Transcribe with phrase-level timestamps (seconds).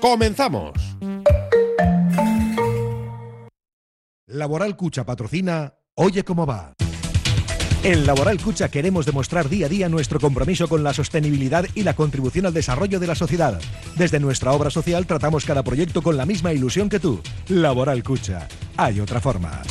[0.00, 0.72] ¡Comenzamos!
[4.26, 6.74] Laboral Cucha patrocina Oye cómo va.
[7.82, 11.94] En Laboral Cucha queremos demostrar día a día nuestro compromiso con la sostenibilidad y la
[11.94, 13.58] contribución al desarrollo de la sociedad.
[13.96, 17.22] Desde nuestra obra social tratamos cada proyecto con la misma ilusión que tú.
[17.48, 18.48] Laboral Cucha.
[18.76, 19.62] Hay otra forma.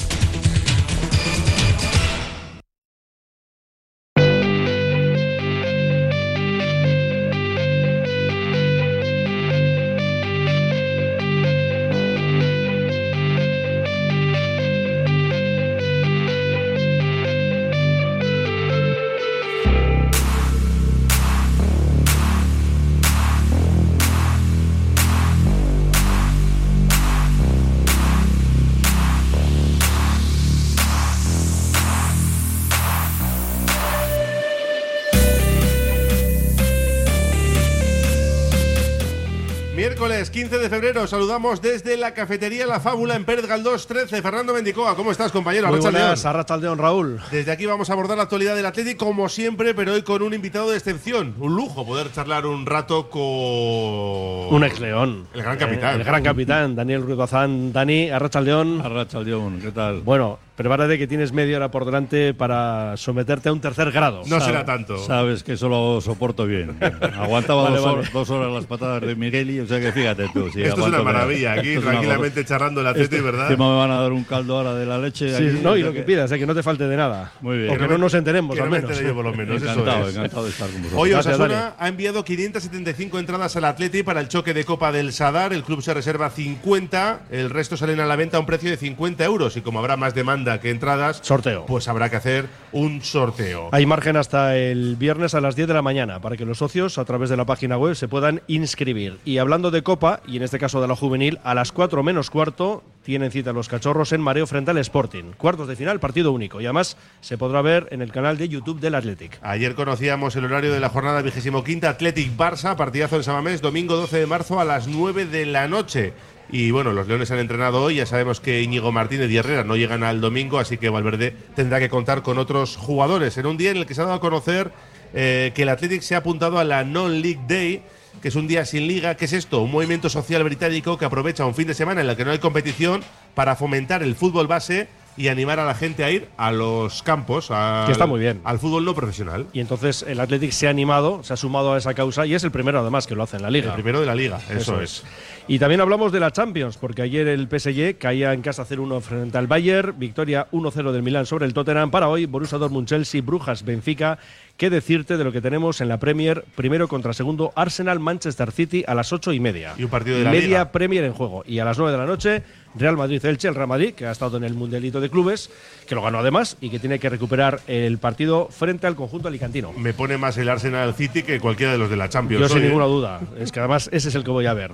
[40.76, 44.22] Febrero saludamos desde la cafetería La Fábula en Pérez Galdós 13.
[44.22, 45.70] Fernando Mendicoa, ¿cómo estás, compañero?
[45.70, 47.22] Muy buenas, Arrachaldeón, Raúl.
[47.32, 50.34] Desde aquí vamos a abordar la actualidad del Atlético como siempre, pero hoy con un
[50.34, 51.34] invitado de excepción.
[51.40, 55.28] Un lujo poder charlar un rato con Un ex león.
[55.34, 55.96] El gran capitán.
[55.96, 57.72] el gran capitán, Daniel Ruiz Bazán.
[57.72, 58.82] Dani, Arrachaldeón.
[58.82, 60.02] Arrachaldeón, ¿qué tal?
[60.02, 64.22] Bueno, prepárate que tienes media hora por delante para someterte a un tercer grado.
[64.26, 64.98] No Sabe- será tanto.
[65.06, 66.78] Sabes que eso lo soporto bien.
[67.18, 67.98] Aguantaba Vale, dos, vale.
[68.00, 70.50] Horas, dos horas las patadas de Migueli, o sea que fíjate tú.
[70.52, 71.04] si Esto es una bien.
[71.06, 72.88] maravilla, aquí Esto es una tranquilamente charlando el.
[72.88, 73.48] Atlético, Este- ¿verdad?
[73.50, 75.30] que me van a dar un caldo ahora de la leche.
[75.36, 77.32] Sí, aquí, no, y lo que pidas, eh, que no te falte de nada.
[77.42, 77.76] Muy bien.
[77.76, 78.98] O que no nos enteremos, que al no me menos.
[79.14, 80.16] por lo menos, eso Encantado, es.
[80.16, 81.02] encantado de estar con vosotros.
[81.02, 85.52] Hoy Osasuna ha enviado 575 entradas al Atleti para el choque de Copa del Sadar.
[85.54, 88.78] El club se reserva 50, el resto salen a la venta a un precio de
[88.78, 89.58] 50 euros.
[89.58, 91.66] Y como habrá más demanda que entradas, Sorteo.
[91.66, 93.70] pues habrá que hacer un sorteo.
[93.72, 96.98] Hay margen hasta el viernes a las 10 de la mañana para que los socios,
[96.98, 99.20] a través de la página web, se puedan inscribir.
[99.26, 102.30] Y hablando de Copa, y en este caso de la juvenil, a las 4 menos
[102.30, 105.34] cuarto tienen cita los cachorros en mareo frente al Sporting.
[105.38, 106.60] Cuartos de final, partido único.
[106.60, 109.38] Y además se podrá ver en el canal de YouTube del Athletic.
[109.44, 114.20] Ayer conocíamos el horario de la jornada 25 Athletic Barça, partidazo en Samamés, domingo 12
[114.20, 116.14] de marzo a las 9 de la noche.
[116.52, 119.76] Y bueno, los Leones han entrenado hoy, ya sabemos que Íñigo Martínez y Herrera no
[119.76, 123.38] llegan al domingo, así que Valverde tendrá que contar con otros jugadores.
[123.38, 124.72] En un día en el que se ha dado a conocer
[125.14, 127.82] eh, que el Athletic se ha apuntado a la Non-League Day,
[128.22, 129.16] que es un día sin liga.
[129.16, 129.62] ¿Qué es esto?
[129.62, 132.40] Un movimiento social británico que aprovecha un fin de semana en el que no hay
[132.40, 137.02] competición para fomentar el fútbol base y animar a la gente a ir a los
[137.02, 138.42] campos, al- Que está muy bien.
[138.44, 139.48] al fútbol no profesional.
[139.54, 142.44] Y entonces el Athletic se ha animado, se ha sumado a esa causa y es
[142.44, 143.70] el primero además que lo hace en la liga.
[143.70, 145.04] El primero de la liga, eso, es.
[145.48, 149.38] Y también hablamos de la Champions, porque ayer el PSG caía en casa 0-1 frente
[149.38, 151.92] al Bayern, victoria 1-0 del Milán sobre el Tottenham.
[151.92, 154.18] Para hoy, Borussia Dortmund, Chelsea, Brujas, Benfica.
[154.58, 156.46] ¿Qué decirte de lo que tenemos en la Premier?
[156.56, 159.74] Primero contra segundo, Arsenal, Manchester City a las ocho y media.
[159.78, 160.72] Y un partido de la Media Liga.
[160.72, 161.44] Premier en juego.
[161.46, 162.42] Y a las 9 de la noche,
[162.74, 165.50] Real Madrid-Elche, el Real Madrid, que ha estado en el Mundialito de Clubes,
[165.86, 169.74] que lo ganó además y que tiene que recuperar el partido frente al conjunto alicantino.
[169.74, 172.42] Me pone más el Arsenal City que cualquiera de los de la Champions.
[172.42, 172.68] Yo sin ¿eh?
[172.68, 173.20] ninguna duda.
[173.38, 174.72] Es que además ese es el que voy a ver.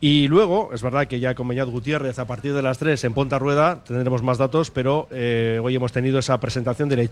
[0.00, 3.14] Y luego, es verdad que ya con Beñat Gutiérrez a partir de las 3 en
[3.14, 7.04] Ponta Rueda tendremos más datos, pero eh, hoy hemos tenido esa presentación de la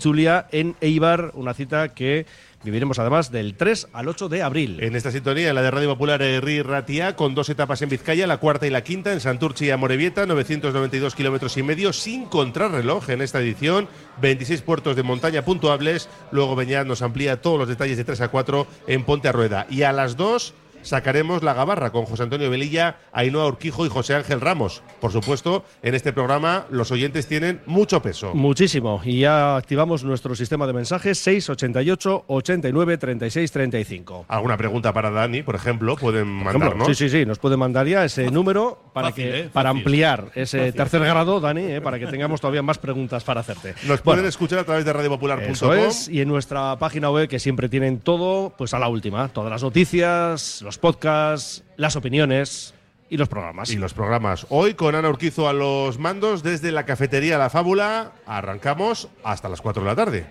[0.51, 2.27] en Eibar, una cita que
[2.65, 4.83] viviremos además del 3 al 8 de abril.
[4.83, 8.39] En esta sintonía, la de Radio Popular Herri Ratia, con dos etapas en Vizcaya, la
[8.39, 13.23] cuarta y la quinta, en Santurchi y Amorebieta, 992 kilómetros y medio, sin contrarreloj en
[13.23, 13.89] esta edición,
[14.21, 16.09] 26 puertos de montaña puntuables.
[16.31, 19.67] Luego Beñat nos amplía todos los detalles de 3 a 4 en Ponte Rueda.
[19.71, 24.15] Y a las 2 sacaremos la gabarra con José Antonio Velilla, Ainhoa Urquijo y José
[24.15, 24.83] Ángel Ramos.
[25.01, 28.35] Por supuesto, en este programa los oyentes tienen mucho peso.
[28.35, 29.01] Muchísimo.
[29.05, 34.27] Y ya activamos nuestro sistema de mensajes 688 89 36 35.
[34.29, 35.97] ¿Alguna pregunta para Dani, por ejemplo?
[35.97, 36.89] Pueden mandarnos.
[36.89, 37.27] Sí, sí, sí.
[37.27, 39.51] Nos pueden mandar ya ese número para, Fácil, que, ¿eh?
[39.53, 43.75] para ampliar ese tercer grado, Dani, eh, para que tengamos todavía más preguntas para hacerte.
[43.87, 45.73] Nos pueden escuchar a través de radiopopular.com.
[46.09, 49.63] Y en nuestra página web que siempre tienen todo, pues a la última, todas las
[49.63, 52.75] noticias, los podcasts, las opiniones
[53.09, 53.71] y los programas.
[53.71, 54.47] Y los programas.
[54.49, 58.13] Hoy con Ana Urquizo a los mandos desde la cafetería La Fábula.
[58.27, 60.27] Arrancamos hasta las 4 de la tarde.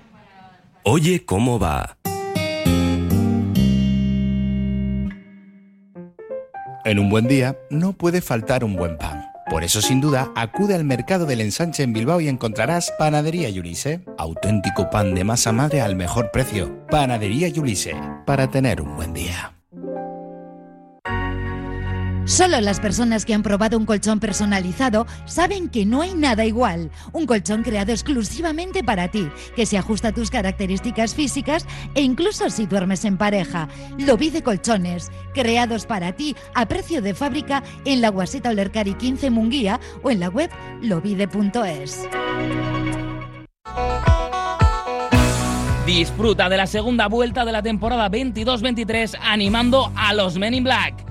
[0.83, 1.97] Oye cómo va.
[6.83, 9.31] En un buen día no puede faltar un buen pan.
[9.51, 14.01] Por eso, sin duda, acude al mercado del ensanche en Bilbao y encontrarás Panadería Yulise.
[14.17, 16.87] Auténtico pan de masa madre al mejor precio.
[16.87, 17.93] Panadería Yulise.
[18.25, 19.60] Para tener un buen día.
[22.25, 26.91] Solo las personas que han probado un colchón personalizado saben que no hay nada igual.
[27.13, 31.65] Un colchón creado exclusivamente para ti, que se ajusta a tus características físicas
[31.95, 33.67] e incluso si duermes en pareja.
[33.97, 39.79] Lobide Colchones, creados para ti a precio de fábrica en la Guaseta Olercari 15 Munguía
[40.03, 40.51] o en la web
[40.81, 42.07] lobide.es.
[45.87, 51.10] Disfruta de la segunda vuelta de la temporada 22-23 animando a los Men in Black.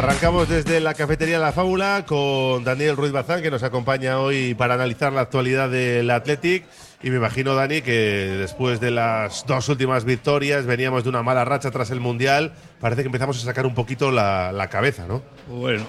[0.00, 4.72] Arrancamos desde la cafetería La Fábula con Daniel Ruiz Bazán, que nos acompaña hoy para
[4.72, 6.64] analizar la actualidad del Athletic.
[7.02, 11.44] Y me imagino, Dani, que después de las dos últimas victorias veníamos de una mala
[11.44, 12.54] racha tras el Mundial.
[12.80, 15.20] Parece que empezamos a sacar un poquito la, la cabeza, ¿no?
[15.48, 15.84] Bueno,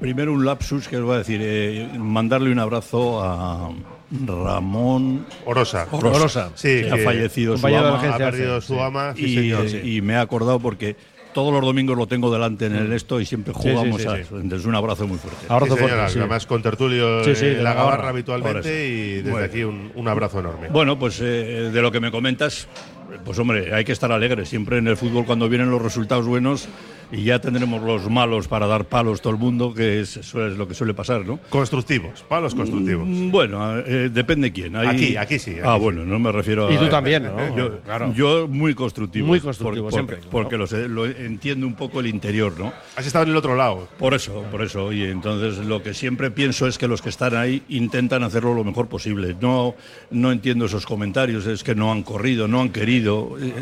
[0.00, 3.68] primero un lapsus que os voy a decir, eh, mandarle un abrazo a
[4.26, 5.86] Ramón Orosa.
[5.90, 6.50] Orosa.
[6.54, 9.68] Sí, que ha fallecido su ama Ha perdido su ama, sí, y, señor.
[9.68, 9.80] sí.
[9.84, 10.96] y me he acordado porque
[11.34, 14.08] todos los domingos lo tengo delante en el esto y siempre Sí, sí, jugamos sí,
[14.08, 14.20] a sí.
[14.22, 14.38] eso.
[14.40, 15.44] Entonces un abrazo muy fuerte.
[15.48, 16.18] Abrazo Sí, señora, fuerte, sí.
[16.20, 19.46] Además con tertulio Sí, sí, en de la gabarra habitualmente y desde Bueno.
[19.46, 20.68] aquí un, un abrazo enorme.
[20.68, 22.68] Bueno, pues eh, de lo que me comentas,
[23.24, 24.46] pues hombre, hay que estar alegre.
[24.46, 26.68] Siempre en el fútbol cuando vienen los resultados buenos
[27.12, 30.56] y ya tendremos los malos para dar palos todo el mundo, que es, eso es
[30.56, 31.38] lo que suele pasar, ¿no?
[31.50, 33.06] Constructivos, palos constructivos.
[33.06, 34.74] Mm, Bueno, eh, depende quién.
[34.74, 35.80] Hay- Aquí, aquí sí, aquí ah, sí.
[35.82, 36.72] bueno, no me refiero a.
[36.72, 37.56] Y tú también, ¿no?
[37.56, 38.12] Yo, Claro.
[38.14, 39.26] yo muy constructivo.
[39.26, 40.48] Muy constructivo, por- siempre, por-.
[40.48, 40.56] Porque
[40.88, 42.72] lo entiendo un poco el interior, ¿no?
[42.96, 43.86] Has estado en el otro lado.
[43.98, 44.92] Por eso, por eso.
[44.92, 48.64] Y entonces lo que siempre pienso es que los que están ahí intentan hacerlo lo
[48.64, 49.36] mejor posible.
[49.40, 49.74] No,
[50.10, 53.03] no entiendo esos comentarios, es que no han corrido, no han querido,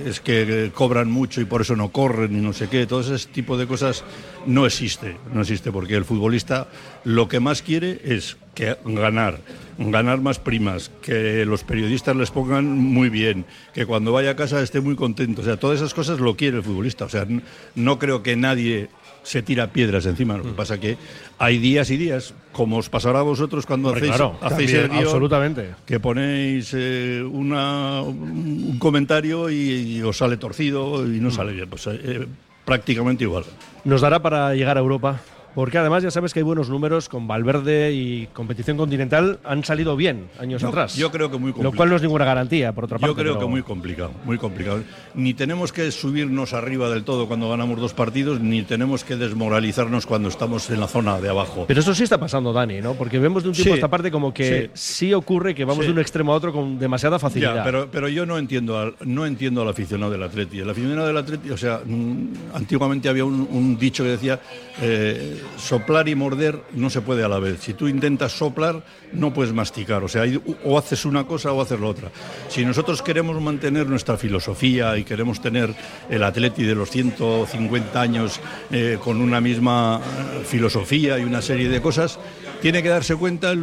[0.07, 2.87] es que eh, cobran mucho y por eso no corren y no sé qué.
[2.87, 4.05] Todo ese tipo de cosas
[4.47, 6.69] no existe, no existe porque el futbolista
[7.05, 9.41] lo que más quiere es que ganar,
[9.79, 14.63] ganar más primas, que los periodistas les pongan muy bien, que cuando vaya a casa
[14.63, 15.43] esté muy contento.
[15.43, 17.05] O sea, todas esas cosas lo quiere el futbolista.
[17.05, 17.27] O sea,
[17.75, 18.91] no creo que nadie
[19.23, 20.37] se tira piedras encima.
[20.37, 20.97] Lo que pasa que
[21.39, 24.85] hay días y días, como os pasará a vosotros cuando Hombre, hacéis, claro, hacéis también,
[24.85, 25.75] el guion, absolutamente.
[25.87, 29.57] que ponéis eh, una, un comentario y,
[29.97, 31.69] y os sale torcido y no sale bien.
[31.69, 32.27] Pues eh,
[32.65, 33.45] prácticamente igual.
[33.85, 35.21] Nos dará para llegar a Europa.
[35.55, 39.97] Porque además ya sabes que hay buenos números con Valverde y competición continental han salido
[39.97, 40.95] bien años Yo- atrás.
[40.97, 41.91] yo creo que muy Lo cual complicado.
[41.91, 43.11] no es ninguna garantía, por otra parte.
[43.11, 44.83] Yo creo pero- que muy complicado, muy complicado.
[45.15, 50.07] Ni tenemos que subirnos arriba del todo cuando ganamos dos partidos, ni tenemos que desmoralizarnos
[50.07, 51.67] cuando estamos en la zona de abajo.
[51.69, 52.95] Pero eso sí está pasando, Dani, ¿no?
[52.95, 55.85] Porque vemos de un tiempo Sí, a esta parte como que sí, ocurre que vamos
[55.85, 55.89] Sí.
[55.89, 57.57] de un extremo a otro con demasiada facilidad.
[57.57, 60.61] Ya, pero, pero yo no entiendo al, no entiendo al aficionado del Atleti.
[60.61, 64.41] El aficionado del Atleti, o sea, mm, antiguamente había un, un dicho que decía,
[64.81, 67.61] eh, soplar y morder no se puede a la vez.
[67.61, 70.03] Si tú intentas soplar, no puedes masticar.
[70.03, 70.25] O sea,
[70.65, 72.11] o haces una cosa o haces la otra.
[72.49, 75.75] Si nosotros queremos mantener nuestra filosofía y queremos tener
[76.11, 81.69] el atleti de los 150 años eh, con una misma eh, filosofía y una serie
[81.69, 82.19] de cosas,
[82.61, 83.55] tiene que darse cuenta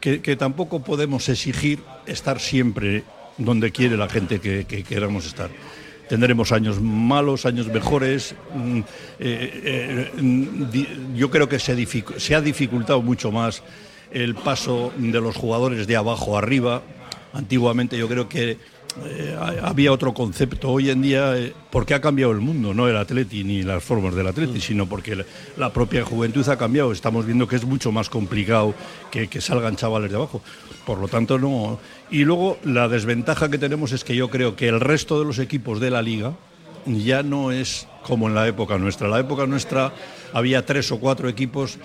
[0.00, 3.04] que, tampoco podemos exigir estar siempre
[3.36, 5.50] donde quiere la gente que queramos estar.
[6.08, 8.34] Tendremos años malos, años mejores.
[8.54, 8.78] mm,
[9.18, 11.72] eh, eh, mm, yo creo que se,
[12.34, 13.62] ha dificultado mucho más
[14.12, 16.82] el paso de los jugadores de abajo a arriba.
[17.32, 18.58] Antiguamente yo creo que
[19.06, 20.70] eh, ha- había otro concepto.
[20.70, 24.14] Hoy en día, eh, porque ha cambiado el mundo, no el atleti ni las formas
[24.14, 25.24] del atleti, sino porque la,
[25.56, 26.92] la propia juventud ha cambiado.
[26.92, 28.72] Estamos viendo que es mucho más complicado
[29.10, 30.42] que, que salgan chavales de abajo.
[30.86, 31.80] Por lo tanto, no.
[32.10, 35.38] Y luego la desventaja que tenemos es que yo creo que el resto de los
[35.38, 36.34] equipos de la liga
[36.86, 39.06] ya no es como en la época nuestra.
[39.06, 39.92] En la época nuestra
[40.32, 41.78] había tres o cuatro equipos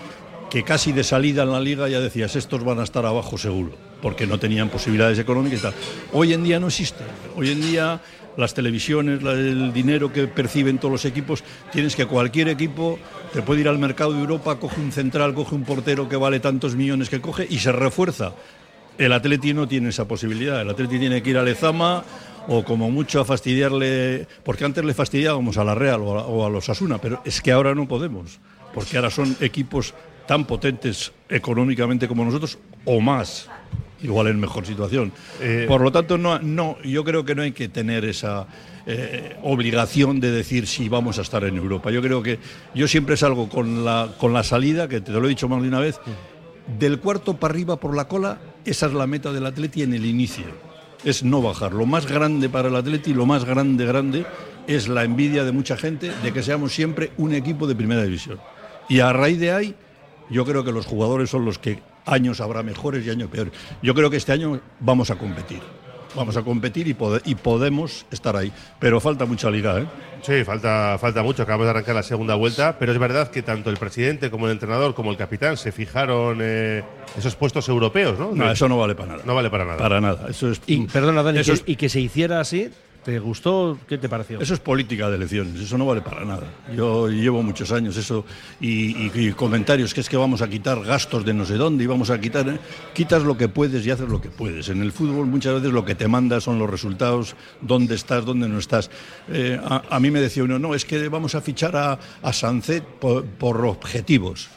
[0.50, 3.72] que casi de salida en la liga ya decías, estos van a estar abajo seguro,
[4.02, 5.74] porque no tenían posibilidades económicas y tal.
[6.12, 7.04] Hoy en día no existe.
[7.36, 8.00] Hoy en día
[8.36, 12.98] las televisiones, el dinero que perciben todos los equipos, tienes que cualquier equipo
[13.32, 16.40] te puede ir al mercado de Europa, coge un central, coge un portero que vale
[16.40, 18.32] tantos millones que coge y se refuerza.
[19.00, 20.60] El Atleti no tiene esa posibilidad.
[20.60, 22.04] El Atleti tiene que ir a Lezama
[22.48, 26.44] o como mucho a fastidiarle, porque antes le fastidiábamos a la Real o a, o
[26.44, 28.40] a los Asuna, pero es que ahora no podemos,
[28.74, 29.94] porque ahora son equipos
[30.26, 33.48] tan potentes económicamente como nosotros o más,
[34.02, 35.12] igual en mejor situación.
[35.40, 38.46] Eh, Por lo tanto, no, no, yo creo que no hay que tener esa
[38.86, 41.90] eh, obligación de decir si vamos a estar en Europa.
[41.90, 42.38] Yo creo que
[42.74, 45.68] yo siempre salgo con la, con la salida, que te lo he dicho más de
[45.68, 45.98] una vez,
[46.78, 50.06] del cuarto para arriba por la cola, esa es la meta del Atleti en el
[50.06, 50.44] inicio.
[51.04, 51.72] Es no bajar.
[51.72, 54.26] Lo más grande para el Atleti, lo más grande, grande,
[54.66, 58.38] es la envidia de mucha gente de que seamos siempre un equipo de primera división.
[58.88, 59.74] Y a raíz de ahí,
[60.30, 63.52] yo creo que los jugadores son los que años habrá mejores y años peores.
[63.82, 65.60] Yo creo que este año vamos a competir.
[66.14, 68.52] Vamos a competir y, pode- y podemos estar ahí.
[68.78, 69.86] Pero falta mucha liga, ¿eh?
[70.22, 71.42] Sí, falta, falta mucho.
[71.42, 74.52] Acabamos de arrancar la segunda vuelta, pero es verdad que tanto el presidente como el
[74.52, 76.82] entrenador como el capitán se fijaron eh,
[77.16, 78.32] esos puestos europeos, ¿no?
[78.34, 79.22] No, eso no vale para nada.
[79.24, 79.78] No vale para nada.
[79.78, 80.26] Para nada.
[80.28, 82.70] Eso es, Y perdona, Dani, eso que- es- y que se hiciera así,
[83.04, 83.78] ¿te gustó?
[83.88, 84.40] ¿Qué te pareció?
[84.40, 86.46] Eso es política de elecciones, eso no vale para nada.
[86.74, 88.24] Yo llevo muchos años eso
[88.60, 92.10] y, comentarios que es que vamos a quitar gastos de no sé dónde y vamos
[92.10, 92.48] a quitar.
[92.48, 92.58] ¿eh?
[92.92, 94.68] Quitas lo que puedes y haces lo que puedes.
[94.68, 98.48] En el fútbol muchas veces lo que te manda son los resultados, dónde estás, dónde
[98.48, 98.90] no estás.
[99.28, 102.84] Eh, a, mí me decía uno, no, es que vamos a fichar a, a Sancet
[102.84, 104.48] por objetivos.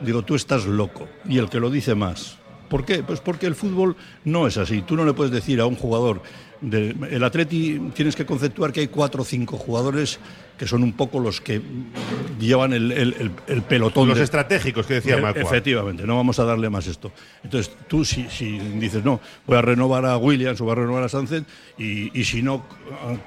[0.00, 1.08] Digo, tú estás loco.
[1.28, 2.38] Y el que lo dice más.
[2.68, 3.02] ¿Por qué?
[3.02, 4.82] Pues porque el fútbol no es así.
[4.82, 6.22] Tú no le puedes decir a un jugador.
[6.60, 10.18] de- el Atleti tienes que conceptuar que hay cuatro o cinco jugadores
[10.56, 11.60] que son un poco los que
[12.40, 14.08] llevan el, el- el- el pelotón.
[14.08, 15.42] Los de- estratégicos que decía E- Macua.
[15.42, 17.12] Efectivamente, no vamos a darle más esto.
[17.42, 21.02] Entonces, tú si, si dices, no, voy a renovar a Williams o voy a renovar
[21.02, 21.42] a Sánchez,
[21.76, 22.64] y, y si no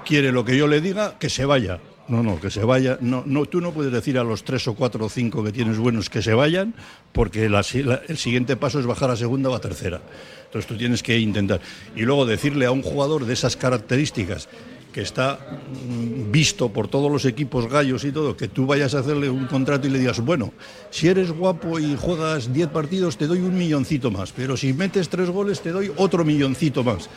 [0.04, 1.78] quiere lo que yo le diga, que se vaya.
[2.08, 2.98] No, no, que se vaya.
[3.00, 5.76] No, no, tú no puedes decir a los tres o cuatro o cinco que tienes
[5.76, 6.74] buenos que se vayan,
[7.12, 10.00] porque el siguiente paso es bajar a segunda o a tercera.
[10.46, 11.60] Entonces tú tienes que intentar.
[11.94, 14.48] Y luego decirle a un jugador de esas características
[14.92, 15.38] que está
[15.86, 19.46] mm, visto por todos los equipos gallos y todo, que tú vayas a hacerle un
[19.46, 20.52] contrato y le digas, bueno,
[20.90, 25.10] si eres guapo y juegas 10 partidos, te doy un milloncito más, pero si metes
[25.10, 27.10] tres goles, te doy otro milloncito más.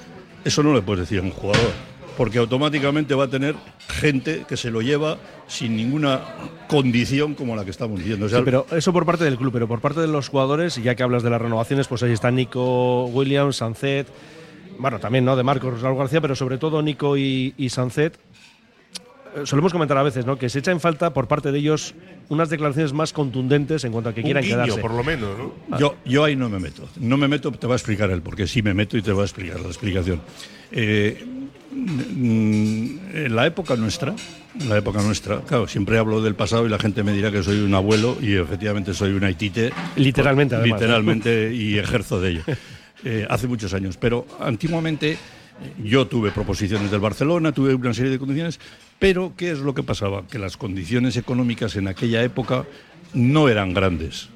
[0.43, 1.71] Eso no le puedes decir a un jugador,
[2.21, 3.55] porque automáticamente va a tener
[3.87, 6.21] gente que se lo lleva sin ninguna
[6.67, 8.27] condición como la que estamos diciendo.
[8.27, 10.75] O sea, Sí, pero eso por parte del club, pero por parte de los jugadores,
[10.75, 14.05] ya que hablas de las renovaciones, pues ahí está Nico Williams, Sancet,
[14.77, 15.35] bueno, también, ¿no?
[15.35, 18.19] De Marcos Raúl García, pero sobre todo Nico y, y Sancet.
[19.35, 20.37] Eh, Solemos comentar a veces, ¿no?
[20.37, 21.95] Que se echa en falta por parte de ellos
[22.29, 24.79] unas declaraciones más contundentes en cuanto a que Un quieran guiño, quedarse.
[24.79, 25.29] por lo menos,
[25.69, 25.79] ¿no?
[25.79, 26.87] Yo, yo ahí no me meto.
[26.99, 29.23] No me meto, te va a explicar él, porque sí me meto y te va
[29.23, 30.21] a explicar la explicación.
[30.71, 31.39] Eh,
[31.71, 34.13] en la época nuestra,
[34.59, 37.43] en la época nuestra, claro, siempre hablo del pasado y la gente me dirá que
[37.43, 39.71] soy un abuelo y efectivamente soy un haitite.
[39.95, 40.79] Literalmente, además.
[40.81, 42.41] Literalmente y ejerzo de ello.
[43.03, 43.97] Eh, hace muchos años.
[43.97, 45.17] Pero antiguamente eh,
[45.83, 48.59] yo tuve proposiciones del Barcelona, tuve una serie de condiciones,
[48.99, 50.27] pero ¿qué es lo que pasaba?
[50.27, 52.65] Que las condiciones económicas en aquella época
[53.15, 54.29] no eran grandes.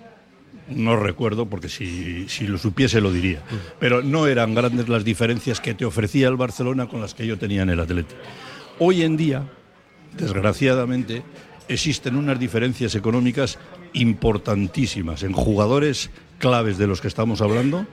[0.68, 3.42] No recuerdo, porque si, si lo supiese lo diría.
[3.80, 7.38] Pero no eran grandes las diferencias que te ofrecía el Barcelona con las que yo
[7.38, 8.16] tenía en el Atleti.
[8.80, 9.44] Hoy en día,
[10.18, 11.24] desgraciadamente,
[11.68, 13.60] existen unas diferencias económicas
[13.94, 17.86] importantísimas en jugadores claves de los que estamos hablando.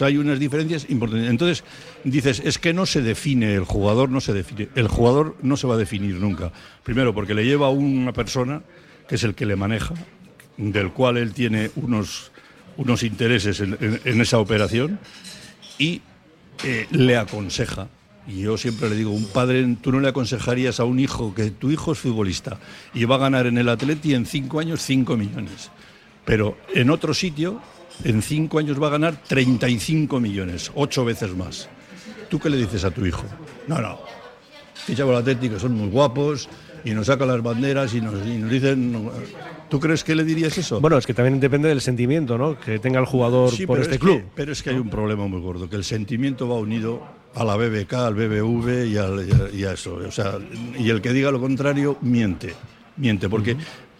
[0.00, 1.30] Hay unas diferencias importantes.
[1.30, 1.64] Entonces,
[2.04, 4.68] dices, es que no se define el jugador, no se define.
[4.74, 6.52] El jugador no se va a definir nunca.
[6.82, 8.62] Primero, porque le lleva a una persona
[9.08, 9.94] que es el que le maneja,
[10.56, 12.32] del cual él tiene unos,
[12.76, 14.98] unos intereses en, esa operación
[15.78, 16.02] y
[16.64, 17.88] eh, le aconseja.
[18.26, 21.50] Y yo siempre le digo, un padre, tú no le aconsejarías a un hijo que
[21.50, 22.58] tu hijo es futbolista
[22.92, 25.70] y va a ganar en el Atleti en cinco años 5 millones.
[26.24, 27.62] Pero en otro sitio,
[28.02, 31.68] en cinco años va a ganar 35 millones, ocho veces más.
[32.28, 33.24] ¿Tú qué le dices a tu hijo?
[33.68, 34.00] No, no.
[34.74, 36.48] Ficha por el Atleti, que son muy guapos
[36.84, 39.10] y nos sacan las banderas y nos, y nos dicen...
[39.68, 40.80] ¿Tú crees que le dirías eso?
[40.80, 42.58] Bueno, es que también depende del sentimiento, ¿no?
[42.58, 44.18] Que tenga el jugador Sí, por este es club.
[44.18, 47.02] que- pero es que hay un problema muy gordo, que el sentimiento va unido
[47.34, 49.96] a la BBK, al BBV y, al- y a, y a eso.
[49.96, 50.38] O sea,
[50.78, 52.54] y el que diga lo contrario miente,
[52.96, 53.56] miente, porque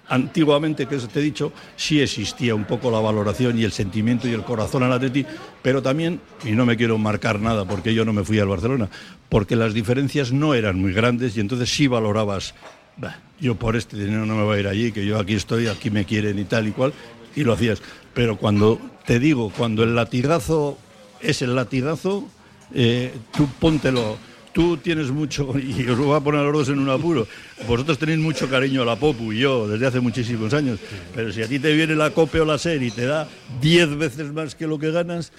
[0.08, 4.32] antiguamente, que te he dicho, sí existía un poco la valoración y el sentimiento y
[4.32, 5.26] el corazón al Atleti,
[5.62, 8.88] pero también, y no me quiero marcar nada porque yo no me fui al Barcelona,
[9.28, 12.54] porque las diferencias no eran muy grandes y entonces sí valorabas,
[12.96, 15.66] "Bah, yo por este dinero no me voy a ir allí, que yo aquí estoy,
[15.66, 16.92] aquí me quieren y tal y cual,
[17.34, 17.82] y lo hacías.
[18.14, 20.78] Pero cuando, te digo, cuando el latigazo
[21.20, 22.28] es el latigazo,
[22.74, 24.16] eh, tú póntelo.
[24.52, 27.26] Tú tienes mucho, y os voy a poner los dos en un apuro,
[27.68, 30.80] vosotros tenéis mucho cariño a la Popu y yo desde hace muchísimos años,
[31.14, 33.28] pero si a ti te viene la COPE o la SER y te da
[33.60, 35.30] 10 veces más que lo que ganas,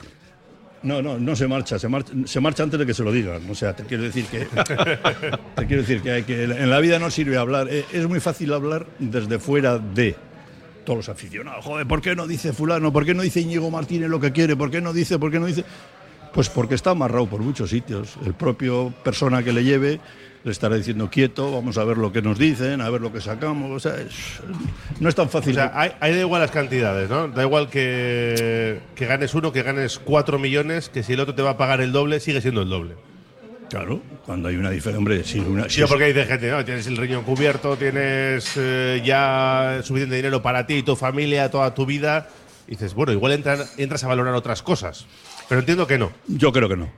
[0.88, 3.48] no, no, no se marcha, se marcha, se marcha antes de que se lo digan.
[3.50, 4.40] O sea, te quiero decir que,
[5.56, 7.68] te quiero decir que, hay que en la vida no sirve hablar.
[7.70, 10.16] Eh, Es muy fácil hablar desde fuera de
[10.86, 11.66] todos los aficionados.
[11.66, 12.92] Joder, ¿por qué no dice fulano?
[12.94, 14.56] ¿Por qué no dice Íñigo Martínez lo que quiere?
[14.56, 15.20] ¿Por qué no dice?
[15.20, 15.66] ¿Por qué no dice?
[16.34, 18.18] Pues porque está amarrado por muchos sitios.
[18.26, 20.00] El propio persona que le lleve
[20.48, 23.20] le estará diciendo quieto, vamos a ver lo que nos dicen, a ver lo que
[23.22, 23.70] sacamos.
[23.70, 24.40] O sea, es-
[25.00, 25.54] no es tan O fácil.
[25.56, 27.28] sea, hay, hay da igual las cantidades, ¿no?
[27.28, 31.42] Da igual que, que ganes uno, que ganes cuatro millones, que si el otro te
[31.42, 32.96] va a pagar el doble, sigue siendo el doble.
[33.70, 36.64] Claro, cuando hay una diferencia, hombre, si una, si porque dice gente, ¿no?
[36.64, 41.74] Tienes el riñón cubierto, tienes eh, ya suficiente dinero para ti y tu familia, toda
[41.76, 42.30] tu vida.
[42.70, 45.06] Y dices, bueno, igual entran- entras a valorar otras cosas.
[45.50, 46.12] Pero entiendo que no.
[46.28, 46.90] Yo creo que no.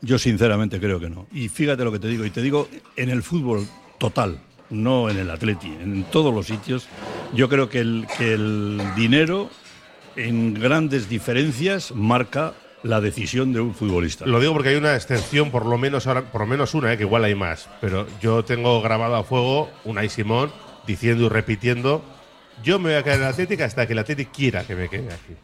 [0.00, 1.26] Yo sinceramente creo que no.
[1.32, 2.24] Y fíjate lo que te digo.
[2.24, 3.66] Y te digo en el fútbol
[3.98, 4.38] total,
[4.70, 6.88] no en el atleti, en todos los sitios.
[7.34, 9.50] Yo creo que el, dinero
[10.16, 14.26] en grandes diferencias marca la decisión de un futbolista.
[14.26, 16.96] Lo digo porque hay una excepción, por lo menos ahora, por lo menos una, eh,
[16.96, 17.68] que igual hay más.
[17.80, 20.52] Pero yo tengo grabado a fuego Unai Simón
[20.86, 22.04] diciendo y repitiendo:
[22.62, 24.88] Yo me voy a quedar en el Atlético hasta que el Atlético quiera que me
[24.88, 25.34] quede aquí.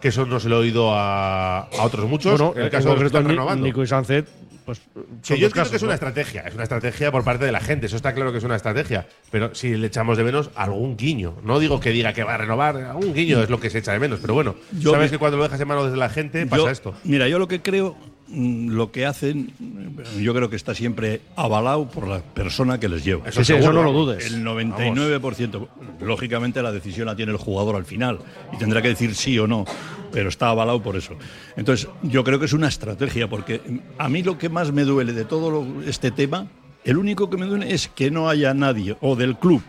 [0.00, 2.38] Que eso no se lo he oído a, a otros muchos.
[2.38, 3.64] Bueno, en el en caso de los que están renovando.
[3.64, 4.26] Nico y Sánchez,
[4.64, 4.80] pues.
[5.26, 7.86] Que yo casos, que es una estrategia, es una estrategia por parte de la gente,
[7.86, 11.36] eso está claro que es una estrategia, pero si le echamos de menos algún guiño,
[11.44, 13.92] no digo que diga que va a renovar, algún guiño es lo que se echa
[13.92, 16.08] de menos, pero bueno, Yo sabes me- que cuando lo dejas en manos de la
[16.08, 16.94] gente pasa Yo- esto.
[17.04, 17.96] Mira, yo lo que creo,
[18.28, 23.04] lo que hacen, mm, yo creo que está siempre avalado por la persona que les
[23.04, 23.30] lleva.
[23.30, 24.26] Sí, eso no lo dudes.
[24.26, 25.68] El 99%.
[26.00, 28.18] Lógicamente la decisión la tiene el jugador al final
[28.52, 29.64] y tendrá que decir sí o no,
[30.12, 31.14] pero está avalado por eso.
[31.56, 34.84] Entonces, yo creo que es una estrategia, porque mm, a mí lo que más me
[34.84, 36.48] duele de todo lo- este tema,
[36.84, 39.62] el único que me duele es que no haya nadie, o del club,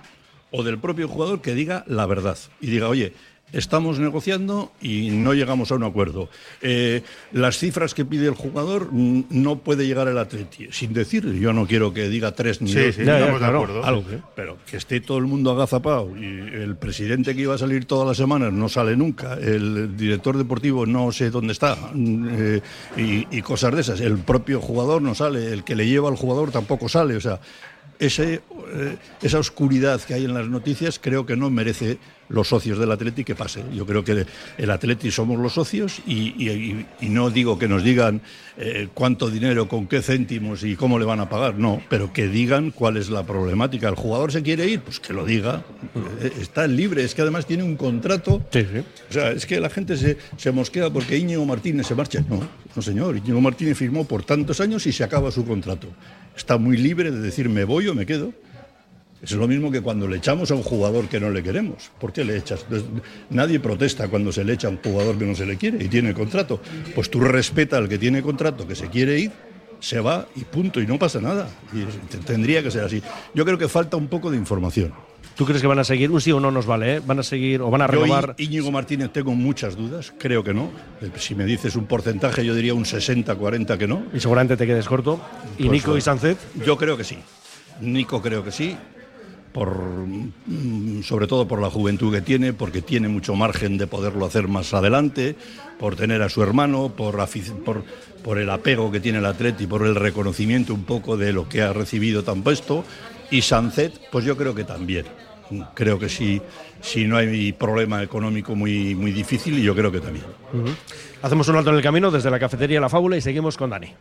[0.51, 3.13] o del propio jugador, que diga la verdad y diga, oye,
[3.53, 6.29] estamos negociando y no llegamos a un acuerdo.
[6.61, 10.67] Eh, las cifras que pide el jugador mm, no puede llegar el Atleti.
[10.71, 13.19] Sin decir, yo no quiero que diga tres ni Sí, dos, sí, ni Ya, ya,
[13.19, 13.63] estamos de claro.
[13.63, 13.85] acuerdo.
[13.85, 14.03] algo,
[14.35, 18.07] pero que esté todo el mundo agazapado y el presidente que iba a salir todas
[18.07, 22.61] las semanas no sale nunca, el director deportivo no sé dónde está mm, eh,
[22.97, 26.15] y, y cosas de esas, el propio jugador no sale, el que le lleva al
[26.17, 27.39] jugador tampoco sale, o sea,
[27.99, 28.35] ese,
[28.73, 31.97] eh, esa oscuridad que hay en las noticias creo que no merece
[32.29, 33.63] los socios del Atleti que pase.
[33.73, 34.25] Yo creo que
[34.57, 38.21] el Atleti somos los socios y, y- y- y no digo que nos digan
[38.57, 42.27] eh, cuánto dinero, con qué céntimos y cómo le van a pagar, no, pero que
[42.27, 43.87] digan cuál es la problemática.
[43.87, 44.81] ¿El jugador se quiere ir?
[44.81, 45.63] Pues que lo diga.
[46.21, 48.43] Eh, Está libre, es que además tiene un contrato.
[48.51, 48.79] Sí, sí.
[49.09, 52.21] O sea, es que la gente se, se mosquea porque Íñigo Martínez se marcha.
[52.27, 52.41] No,
[52.75, 55.87] no señor, Íñigo Martínez firmó por tantos años y se acaba su contrato.
[56.37, 58.31] Está muy libre de decir me voy o me quedo.
[59.21, 61.89] Es lo mismo que cuando le echamos a un jugador que no le queremos.
[61.99, 62.61] ¿Por qué le echas?
[62.69, 62.87] Entonces,
[63.31, 65.87] Nadie protesta cuando se le echa a un jugador que no se le quiere y
[65.87, 66.61] tiene contrato.
[66.93, 69.31] Pues tú respeta al que tiene contrato, que se quiere ir,
[69.79, 71.49] se va y punto, y no pasa nada.
[72.27, 73.01] Tendría que ser así.
[73.33, 74.93] Yo creo que falta un poco de información.
[75.37, 76.09] ¿Tú crees que van a seguir?
[76.09, 77.01] Un sí o no nos vale, ¿eh?
[77.05, 78.33] ¿Van a seguir o van a Yo, renovar?
[78.39, 80.71] Í- Íñigo Martínez, tengo muchas dudas, creo que no.
[81.01, 84.01] Eh, Si me dices un porcentaje, yo diría un 60-40 que no.
[84.13, 85.21] Y seguramente te quedes corto.
[85.59, 86.01] ¿Y Pues, Nico y.
[86.01, 86.37] Sánchez?
[86.65, 87.17] Yo creo que sí.
[87.81, 88.75] Nico creo que sí.
[89.53, 94.25] Por, mm, sobre todo por la juventud que tiene, porque tiene mucho margen de poderlo
[94.25, 95.35] hacer más adelante,
[95.79, 97.17] por tener a su hermano, por,
[97.65, 97.83] por,
[98.23, 101.61] por el apego que tiene el Atleti, por el reconocimiento un poco de lo que
[101.61, 102.83] ha recibido tan puesto.
[103.31, 105.05] Y Sancet, pues yo creo que también.
[105.73, 106.41] Creo que sí,
[106.81, 110.25] si no hay problema económico muy, muy difícil, y yo creo que también.
[111.21, 113.93] Hacemos un alto en el camino desde la cafetería La Fábula y seguimos con Dani.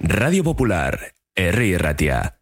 [0.00, 1.78] Radio Popular, R.
[1.78, 2.41] Ratia.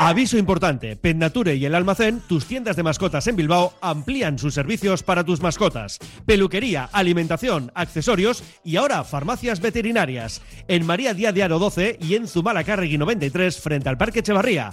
[0.00, 5.02] Aviso importante, Pennature y el Almacén, tus tiendas de mascotas en Bilbao, amplían sus servicios
[5.02, 5.98] para tus mascotas.
[6.24, 10.40] Peluquería, alimentación, accesorios y ahora farmacias veterinarias.
[10.68, 14.72] En María Díaz de Aro 12 y en Zumalacárregui 93 frente al Parque Echevarría.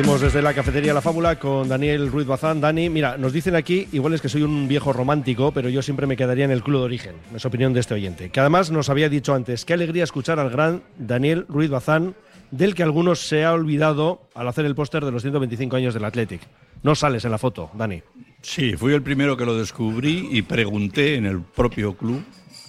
[0.00, 2.58] Seguimos desde la cafetería La Fábula con Daniel Ruiz Bazán.
[2.58, 6.06] Dani, mira, nos dicen aquí, igual es que soy un viejo romántico, pero yo siempre
[6.06, 8.30] me quedaría en el club de origen, es opinión de este oyente.
[8.30, 12.14] Que además nos había dicho antes, qué alegría escuchar al gran Daniel Ruiz Bazán,
[12.50, 16.06] del que algunos se ha olvidado al hacer el póster de los 125 años del
[16.06, 16.40] Athletic.
[16.82, 18.02] No sales en la foto, Dani.
[18.40, 22.24] Sí, fui el primero que lo descubrí y pregunté en el propio club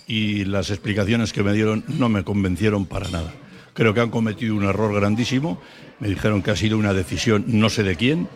[0.05, 3.31] y las explicaciones que me dieron no me convencieron para nada.
[3.73, 5.61] Creo que han cometido un error grandísimo.
[6.01, 8.27] Me dijeron que ha sido una decisión no sé de quién,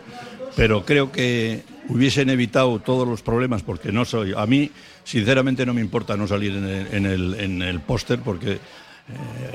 [0.54, 4.32] pero creo que hubiesen evitado todos los problemas porque no soy.
[4.36, 4.70] A mí,
[5.04, 8.58] sinceramente, no me importa no salir en el, en el, póster porque eh,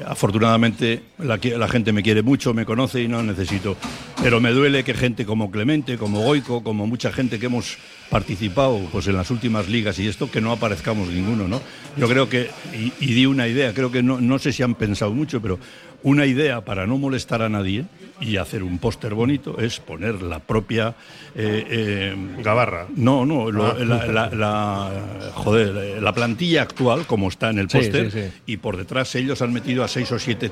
[0.05, 3.77] afortunadamente la, gente me quiere mucho, me conoce y no necesito.
[4.21, 7.77] Pero me duele que gente como Clemente, como Goico, como mucha gente que hemos
[8.09, 11.61] participado pues, en las últimas ligas y esto, que no aparezcamos ninguno, ¿no?
[11.97, 14.75] Yo creo que, y, y di una idea, creo que no, no sé si han
[14.75, 15.59] pensado mucho, pero
[16.03, 17.85] una idea para no molestar a nadie
[18.19, 20.95] y hacer un póster bonito es poner la propia
[21.35, 22.87] eh, eh, gabarra.
[22.95, 23.75] No, no, lo, ah.
[23.79, 28.41] la, la, joder, la plantilla actual como está en el póster sí, sí, sí.
[28.45, 30.51] y por detrás ellos han metido a seis o siete.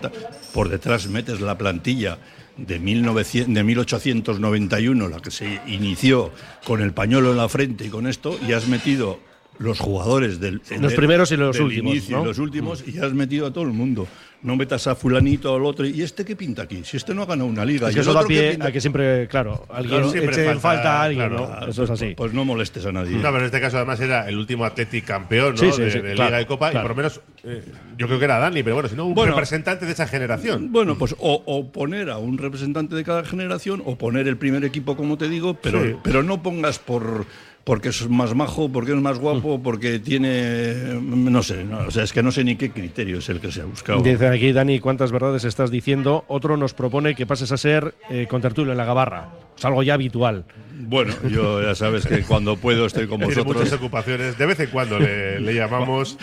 [0.53, 2.17] Por detrás metes la plantilla
[2.57, 6.31] de, 1900, de 1891, la que se inició
[6.65, 9.19] con el pañuelo en la frente y con esto, y has metido
[9.59, 12.25] los jugadores del Los primeros y los del últimos, inicio y ¿no?
[12.25, 14.07] los últimos y has metido a todo el mundo.
[14.41, 16.81] No metas a fulanito o al otro y este qué pinta aquí.
[16.85, 18.79] Si este no ha ganado una liga Es y que eso da pie a que
[18.79, 21.67] siempre, claro, alguien Claro, eche siempre falta, falta, a alguien, claro, ¿no?
[21.67, 22.13] Eso es así.
[22.15, 23.17] Pues no molestes a nadie.
[23.17, 25.57] No, pero en este caso además era el último Athletic campeón ¿no?
[25.57, 26.85] Sí, sí, de, sí, de claro, Liga y Copa claro.
[26.85, 27.63] y por lo menos eh,
[27.97, 29.33] yo creo que era Dani, pero bueno, si no un Bueno.
[29.33, 30.71] representante de esa generación.
[30.71, 34.63] Bueno, pues o, o poner a un representante de cada generación o poner el primer
[34.63, 35.95] equipo, como te digo, pero, Sí.
[36.01, 37.25] pero no pongas por
[37.69, 42.03] porque es más majo, porque es más guapo, porque tiene no sé, no, o sea,
[42.03, 44.01] es que no sé ni qué criterio es el que se ha buscado.
[44.01, 46.25] Dice aquí, Dani, ¿cuántas verdades estás diciendo?
[46.29, 49.29] Otro nos propone que pases a ser eh, contertulio en la gabarra.
[49.55, 50.45] Es algo ya habitual.
[50.81, 53.57] Bueno, yo ya sabes que cuando puedo estoy con Tiene vosotros.
[53.57, 54.37] muchas ocupaciones.
[54.37, 56.17] De vez en cuando le, le llamamos.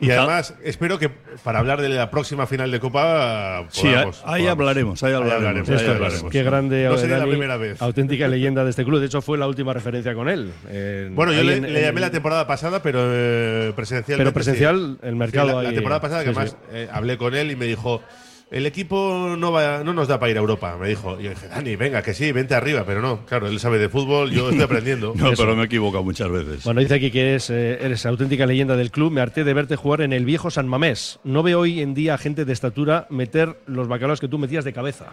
[0.00, 1.10] Y además, espero que
[1.44, 3.66] para hablar de la próxima final de Copa.
[3.70, 4.48] Sí, podamos- ahí podamos.
[4.50, 6.32] hablaremos, ahí hablaremos, ahí ahí Esto es, hablaremos.
[6.32, 7.80] Qué grande No sería la primera vez.
[7.82, 9.00] auténtica leyenda de este club.
[9.00, 10.50] De hecho, fue la última referencia con él.
[10.70, 14.16] En- Bueno, yo ahí le, en- le en- llamé la temporada pasada, pero eh, presencial.
[14.18, 17.50] Pero presencial, el mercado la, ahí- temporada pasada, que sí, además eh, hablé con él
[17.50, 18.02] y me dijo.
[18.50, 21.20] El equipo no va, no nos da para ir a Europa, me dijo.
[21.20, 23.24] Y yo dije, Dani, venga, que sí, vente arriba, pero no.
[23.24, 25.14] Claro, él sabe de fútbol, yo estoy aprendiendo.
[25.20, 25.42] No, Eso.
[25.44, 26.64] pero me he equivocado muchas veces.
[26.64, 29.12] Bueno, dice aquí que eres, eh, eres auténtica leyenda del club.
[29.12, 31.20] Me harté de verte jugar en el viejo San Mamés.
[31.22, 34.64] No veo hoy en día a gente de estatura meter los bacalaos que tú metías
[34.64, 35.12] de cabeza.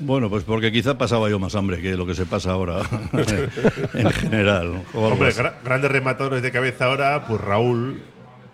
[0.00, 2.80] Bueno, pues porque quizá pasaba yo más hambre que lo que se pasa ahora
[3.94, 4.82] en general.
[4.94, 5.30] Hombre,
[5.64, 8.00] grandes rematadores de cabeza ahora, pues Raúl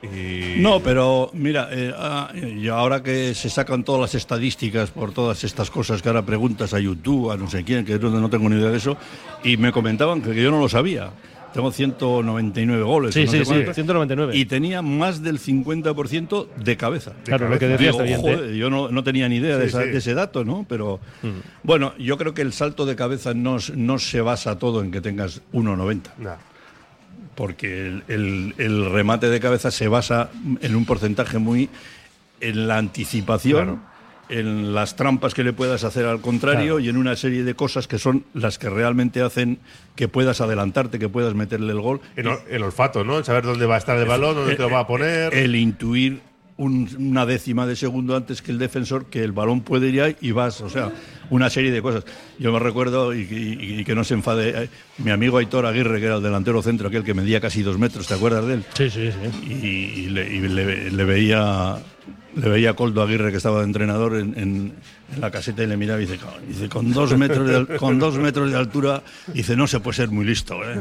[0.02, 0.60] y.
[0.60, 5.44] No, pero mira, eh, ah, y ahora que se sacan todas las estadísticas por todas
[5.44, 8.48] estas cosas que ahora preguntas a YouTube, a no sé quién, que yo no tengo
[8.48, 8.96] ni idea de eso,
[9.44, 11.10] y me comentaban que, que yo no lo sabía.
[11.52, 13.12] Tengo 199 goles.
[13.12, 14.36] Sí, no sí, sé sí, cuántos, 199.
[14.36, 17.12] Y tenía más del 50% de cabeza.
[17.24, 18.36] Claro, lo que decía Digo, este oyente.
[18.36, 19.88] joder, yo no, no tenía ni idea de, esa- sí.
[19.90, 20.64] de ese dato, ¿no?
[20.68, 21.00] Pero
[21.64, 23.58] bueno, yo creo que el salto de cabeza no
[23.98, 26.34] se basa todo en que tengas 1,90 Nah.
[27.40, 30.28] Porque el, el- el remate de cabeza se basa
[30.60, 31.70] en un porcentaje muy
[32.42, 33.80] en la anticipación,
[34.28, 36.80] en las trampas que le puedas hacer al contrario Claro.
[36.80, 39.58] y en una serie de cosas que son las que realmente hacen
[39.96, 42.02] que puedas adelantarte, que puedas meterle el gol.
[42.14, 43.16] El, el olfato, ¿no?
[43.16, 45.32] El saber dónde va a estar el balón, dónde te lo va a poner.
[45.32, 46.20] El intuir
[46.60, 50.16] un- una décima de segundo antes que el defensor que el balón puede ir ahí
[50.20, 50.92] y vas, o sea,
[51.30, 52.04] una serie de cosas.
[52.38, 54.68] Yo me recuerdo, y, y- y que no se enfade, eh,
[54.98, 58.06] mi amigo Aitor Aguirre, que era el delantero centro, aquel que medía casi dos metros,
[58.06, 58.64] ¿te acuerdas de él?
[58.74, 59.46] Sí, sí, sí.
[59.48, 61.76] y, y le, y le- le veía
[62.36, 64.72] le veía a Coldo Aguirre que estaba de entrenador en, en-
[65.18, 68.50] la caseta y le miraba y dice, dice con dos metros de, con dos metros
[68.50, 70.78] de altura dice no se puede ser muy listo ¿eh?".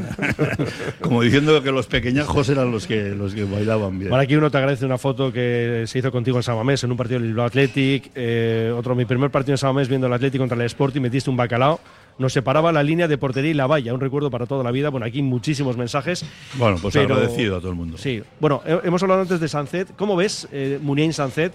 [1.01, 4.51] como diciendo que los pequeñajos eran los que los que bailaban bien Bueno, aquí uno
[4.51, 8.11] te agradece una foto que se hizo contigo en Samamés en un partido del Athletic.
[8.15, 11.37] eh, otro, mi primer partido en Samamés viendo el Athletic contra el Sporting, metiste un
[11.37, 11.79] bacalao.
[12.19, 14.89] Nos separaba la línea de portería y la valla, un recuerdo para toda la vida.
[14.89, 16.23] Bueno, aquí muchísimos mensajes.
[16.55, 19.47] bueno pues pero- agradecido a todo el mundo Sí, bueno, he- hemos hablado antes de
[19.47, 19.95] Sancet.
[19.95, 21.53] ¿Cómo ves, eh, Muniain Sancet,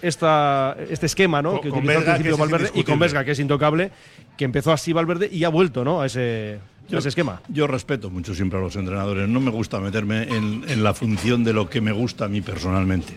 [0.00, 1.60] esta, este esquema ¿no?
[1.60, 2.98] Con- que utilizó al principio Valverde y con.
[2.98, 3.90] Vesga, que es intocable,
[4.36, 6.00] que empezó así Valverde y ha vuelto ¿no?
[6.00, 6.58] a, ese,
[6.92, 7.40] a ese esquema?
[7.48, 9.28] Yo respeto mucho siempre a los entrenadores.
[9.28, 12.40] No me gusta meterme en, en la función de lo que me gusta a mí
[12.40, 13.12] personalmente.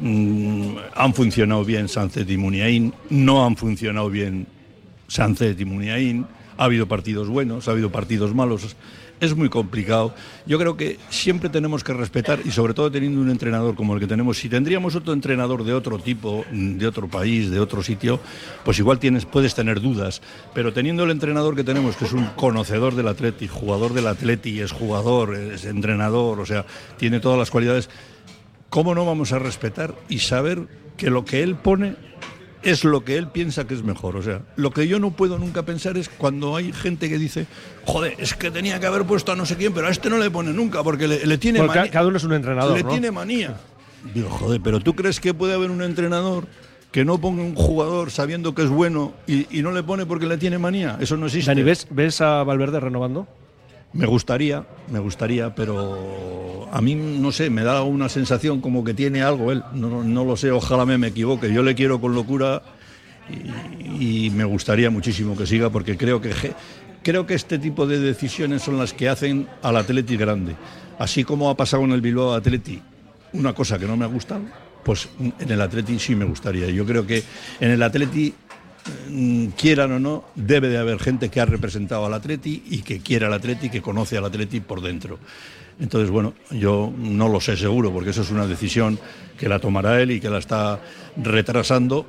[0.00, 4.46] Mm, han funcionado bien Sánchez y Muniain, no han funcionado bien
[5.08, 6.26] Sánchez y Muniain.
[6.58, 8.76] Ha habido partidos buenos, ha habido partidos malos.
[9.18, 10.14] Es muy complicado.
[10.46, 14.00] Yo creo que siempre tenemos que respetar y sobre todo teniendo un entrenador como el
[14.00, 14.36] que tenemos.
[14.36, 18.20] Si tendríamos otro entrenador de otro tipo, de otro país, de otro sitio,
[18.62, 20.20] pues igual tienes, puedes tener dudas.
[20.52, 24.60] Pero teniendo el entrenador que tenemos, que es un conocedor del Atleti, jugador del Atleti,
[24.60, 26.66] es jugador, es entrenador, o sea,
[26.98, 27.88] tiene todas las cualidades,
[28.68, 31.96] ¿cómo no vamos a respetar y saber que lo que él pone
[32.70, 34.16] es lo que él piensa que es mejor?
[34.16, 37.46] O sea, lo que yo no puedo nunca pensar es cuando hay gente que dice,
[37.84, 40.18] joder, es que tenía que haber puesto a no sé quién, pero a este no
[40.18, 41.90] le pone nunca porque le, le tiene ca- manía.
[41.90, 42.88] cada uno es un entrenador, Le ¿no?
[42.90, 43.56] tiene manía.
[44.14, 46.46] Digo, joder, pero ¿tú crees que puede haber un entrenador
[46.92, 50.26] que no ponga un jugador sabiendo que es bueno y, y no le pone porque
[50.26, 50.96] le tiene manía?
[51.00, 51.50] Eso no existe.
[51.50, 53.26] Dani, ¿ves, ¿ves a Valverde renovando?
[53.96, 58.92] Me gustaría, me gustaría, pero a mí, no sé, me da una sensación como que
[58.92, 59.62] tiene algo él.
[59.72, 61.52] No, lo sé, ojalá me, me equivoque.
[61.52, 62.62] Yo le quiero con locura
[63.98, 66.30] y, me gustaría muchísimo que siga porque creo que,
[67.02, 70.54] creo que este tipo de decisiones son las que hacen al Atleti grande.
[70.98, 72.82] Así como ha pasado en el Bilbao Atleti
[73.32, 74.42] una cosa que no me ha gustado,
[74.84, 76.68] pues en el Atleti sí me gustaría.
[76.68, 77.22] Yo creo que
[77.60, 78.34] en el Atleti
[79.56, 83.26] quieran o no, debe de haber gente que ha representado al Atleti y que quiere
[83.26, 85.18] al Atleti, que conoce al Atleti por dentro.
[85.78, 88.98] Entonces, bueno, yo no lo sé seguro, porque eso es una decisión
[89.38, 90.80] que la tomará él y que la está
[91.16, 92.06] retrasando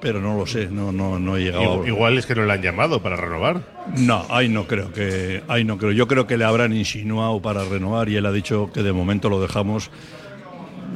[0.00, 1.62] pero no lo sé, no, no, no he llegado.
[1.62, 3.62] Igual, igual es que no le han llamado para renovar.
[3.96, 5.92] No, ahí no creo que, ahí no creo.
[5.92, 9.28] Yo creo que le habrán insinuado para renovar y él ha dicho que de momento
[9.28, 9.90] lo dejamos.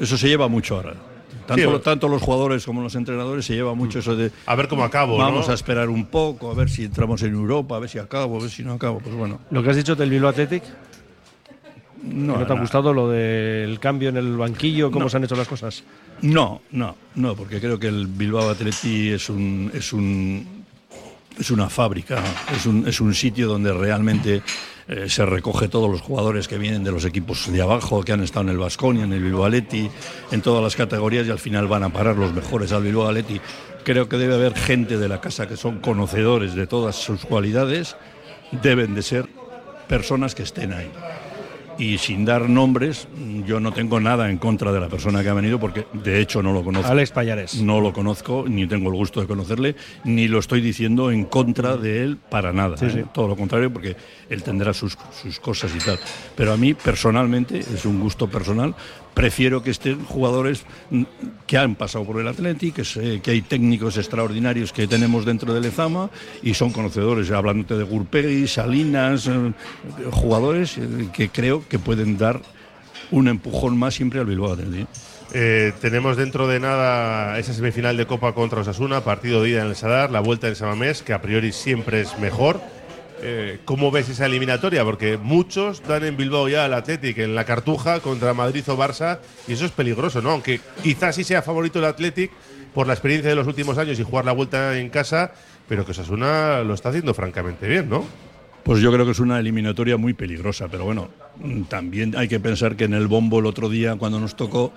[0.01, 0.95] Eso se lleva mucho ahora.
[1.47, 4.69] Tanto, Sí, tanto los jugadores como los entrenadores se lleva mucho eso de A ver
[4.69, 5.25] cómo acabo, ¿no?
[5.25, 8.39] Vamos a esperar un poco, a ver si entramos en Europa, a ver si acabo,
[8.39, 9.01] a ver si no acabo.
[9.01, 10.63] Pues bueno, Lo que has dicho del Bilbao Athletic,
[12.05, 12.63] no, ¿no te ha no.
[12.63, 14.91] gustado lo del cambio en el banquillo?
[14.91, 15.09] ¿Cómo No.
[15.11, 15.85] se han hecho las cosas?
[16.21, 20.47] No, no, no, porque creo que el Bilbao Atleti es un es un
[21.39, 22.23] es una fábrica,
[22.55, 24.43] es un, es un sitio donde realmente
[24.89, 28.23] eh, se recoge todos los jugadores que vienen de los equipos de abajo, que han
[28.23, 31.85] estado en el Vasconia, en el Bilbao en todas las categorías y al final van
[31.85, 33.13] a parar los mejores al Bilbao.
[33.85, 37.97] Creo que debe haber gente de la casa que son conocedores de todas sus cualidades,
[38.63, 39.29] deben de ser
[39.89, 40.91] personas que estén ahí.
[41.79, 43.09] Y sin dar nombres,
[43.47, 46.43] yo no tengo nada en contra de la persona que ha venido porque de hecho
[46.43, 46.91] no lo conozco.
[46.91, 47.61] Alex Payares.
[47.63, 51.77] No lo conozco, ni tengo el gusto de conocerle, ni lo estoy diciendo en contra
[51.77, 52.77] de él para nada.
[52.77, 52.91] Sí, ¿eh?
[52.91, 53.03] sí.
[53.13, 53.97] Todo lo contrario, porque
[54.29, 55.99] él tendrá sus, sus cosas y tal.
[56.37, 58.75] Pero a mí, personalmente, es un gusto personal.
[59.15, 60.65] Prefiero que estén jugadores
[61.47, 66.09] que han pasado por el Atleti, que, hay técnicos extraordinarios que tenemos dentro del Ezama
[66.43, 69.53] y son conocedores, hablándote de Gurpegui, Salinas, eh,
[70.11, 72.41] jugadores eh, que creo que pueden dar
[73.11, 74.89] un empujón más siempre al Bilbao Athletic.
[75.35, 79.69] Eh, tenemos dentro de nada esa semifinal de Copa contra Osasuna, partido de ida en
[79.69, 82.61] el Sadar, la vuelta en Samamés, que a priori siempre es mejor.
[83.25, 84.85] Eh, ¿Cómo ves esa eliminatoria?
[84.85, 89.21] Porque muchos dan en Bilbao ya al Athletic en la Cartuja contra Madrid o Barça,
[89.47, 90.31] y eso es peligroso, ¿no?
[90.31, 92.33] Aunque quizás sí sea favorito el Athletic
[92.75, 95.33] por la experiencia de los últimos años y jugar la vuelta en casa,
[95.69, 98.05] pero que Osasuna lo está haciendo francamente bien, ¿no?
[98.65, 101.09] Pues yo creo que es una eliminatoria muy peligrosa, pero bueno,
[101.69, 104.73] también hay que pensar que en el bombo el otro día cuando nos tocó,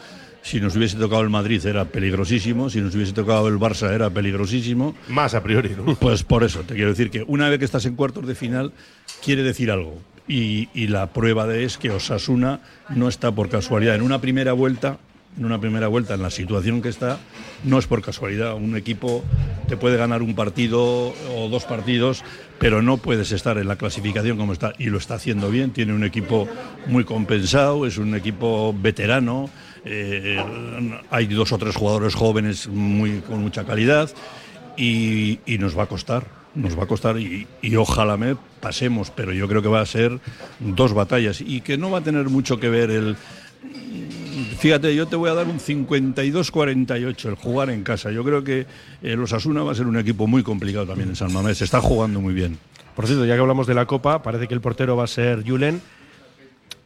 [0.46, 4.12] si nos hubiese tocado el Madrid era peligrosísimo, si nos hubiese tocado el Barça era
[4.12, 4.96] peligrosísimo.
[5.08, 5.96] Más a priori, ¿no?
[5.96, 8.72] Pues por eso, te quiero decir que una vez que estás en cuartos de final,
[9.24, 10.00] quiere decir algo.
[10.28, 13.96] Y, y la prueba de es que Osasuna no está por casualidad.
[13.96, 15.00] En una primera vuelta,
[15.38, 17.20] en una primera vuelta, en la situación que está,
[17.64, 18.56] no es por casualidad.
[18.56, 19.24] Un equipo
[19.68, 22.24] te puede ganar un partido o dos partidos,
[22.60, 24.74] pero no puedes estar en la clasificación como está.
[24.78, 25.72] Y lo está haciendo bien.
[25.72, 26.48] Tiene un equipo
[26.88, 29.50] muy compensado, es un equipo veterano.
[29.84, 30.44] eh,
[31.12, 34.10] hay dos o tres jugadores jóvenes muy, con mucha calidad
[34.78, 39.32] y, nos va a costar, nos va a costar y, y ojalá me pasemos, pero
[39.34, 40.20] yo creo que va a ser
[40.60, 43.16] dos batallas y que no va a tener mucho que ver el...
[44.58, 48.12] Fíjate, yo te voy a dar un 52-48 el jugar en casa.
[48.12, 48.66] Yo creo que
[49.02, 51.62] el Osasuna va a ser un equipo muy complicado también en San Mamés.
[51.62, 52.58] Está jugando muy bien.
[52.96, 55.44] Por cierto, ya que hablamos de la Copa, parece que el portero va a ser
[55.48, 55.82] Julen.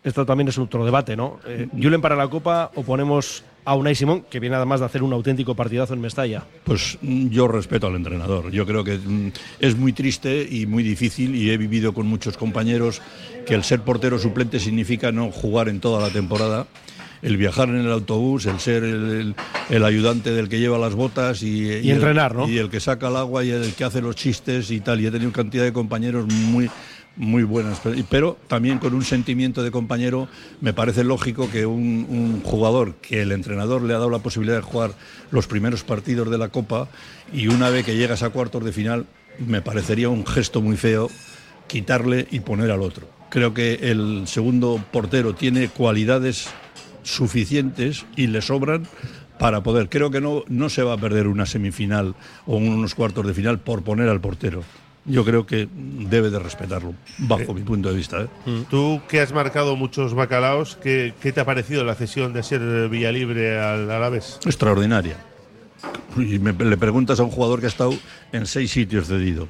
[0.03, 1.39] Esto también es otro debate, ¿no?
[1.45, 5.03] Eh, Julen para la Copa o ponemos a Unai Simón, que viene además de hacer
[5.03, 6.43] un auténtico partidazo en Mestalla.
[6.63, 8.49] Pues mm, yo respeto al entrenador.
[8.51, 12.37] Yo creo que mm, es muy triste y muy difícil y he vivido con muchos
[12.37, 13.01] compañeros
[13.45, 16.65] que el ser portero suplente significa no jugar en toda la temporada.
[17.21, 19.35] El viajar en el autobús, el ser el, el-
[19.69, 22.49] el ayudante del que lleva las botas y, Y entrenar, el, ¿no?
[22.49, 24.99] Y el que saca el agua y el que hace los chistes y tal.
[25.01, 26.69] Y he tenido cantidad de compañeros muy,
[27.17, 27.79] muy buenas.
[27.83, 30.27] Pero, pero también con un sentimiento de compañero,
[30.61, 34.55] me parece lógico que un, un jugador que el entrenador le ha dado la posibilidad
[34.55, 34.91] de jugar
[35.29, 36.87] los primeros partidos de la Copa
[37.33, 39.05] y una vez que llegas a cuartos de final,
[39.45, 41.09] me parecería un gesto muy feo
[41.67, 43.07] quitarle y poner al otro.
[43.29, 46.47] Creo que el segundo portero tiene cualidades
[47.03, 48.87] suficientes y le sobran
[49.39, 49.89] para poder.
[49.89, 53.59] Creo que no, no se va a perder una semifinal o unos cuartos de final
[53.59, 54.63] por poner al portero.
[55.05, 58.21] Yo creo que debe de respetarlo, bajo mi punto de vista.
[58.21, 58.27] ¿eh?
[58.69, 62.89] Tú que has marcado muchos bacalaos, ¿qué, qué te ha parecido la cesión de ser
[62.89, 64.39] Villalibre al Alavés?
[64.45, 65.15] Extraordinaria.
[66.17, 67.93] Y me- le preguntas a un jugador que ha estado
[68.33, 69.47] en seis sitios cedido.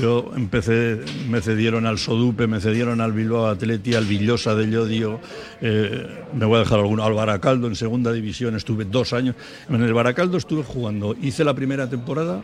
[0.00, 5.20] Yo empecé, me cedieron al Sodupe, me cedieron al Bilbao Atleti, al Villosa de Llodio,
[5.60, 9.36] eh, me voy a dejar alguno, al Baracaldo en segunda división, estuve dos años.
[9.68, 12.42] En el Baracaldo estuve jugando, hice la primera temporada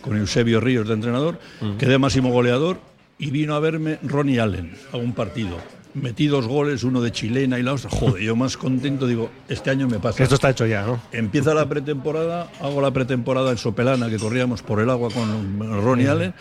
[0.00, 1.38] con Eusebio Ríos de entrenador,
[1.78, 2.78] quedé máximo goleador
[3.18, 5.56] y vino a verme Ronnie Allen a un partido.
[5.94, 7.90] Metí dos goles, uno de chilena y la otra.
[7.90, 10.22] Joder, yo más contento digo, este año me pasa.
[10.22, 11.02] Esto está hecho ya, ¿no?
[11.12, 16.08] Empieza la pretemporada, hago la pretemporada en Sopelana, que corríamos por el agua con Ronnie
[16.08, 16.34] Allen,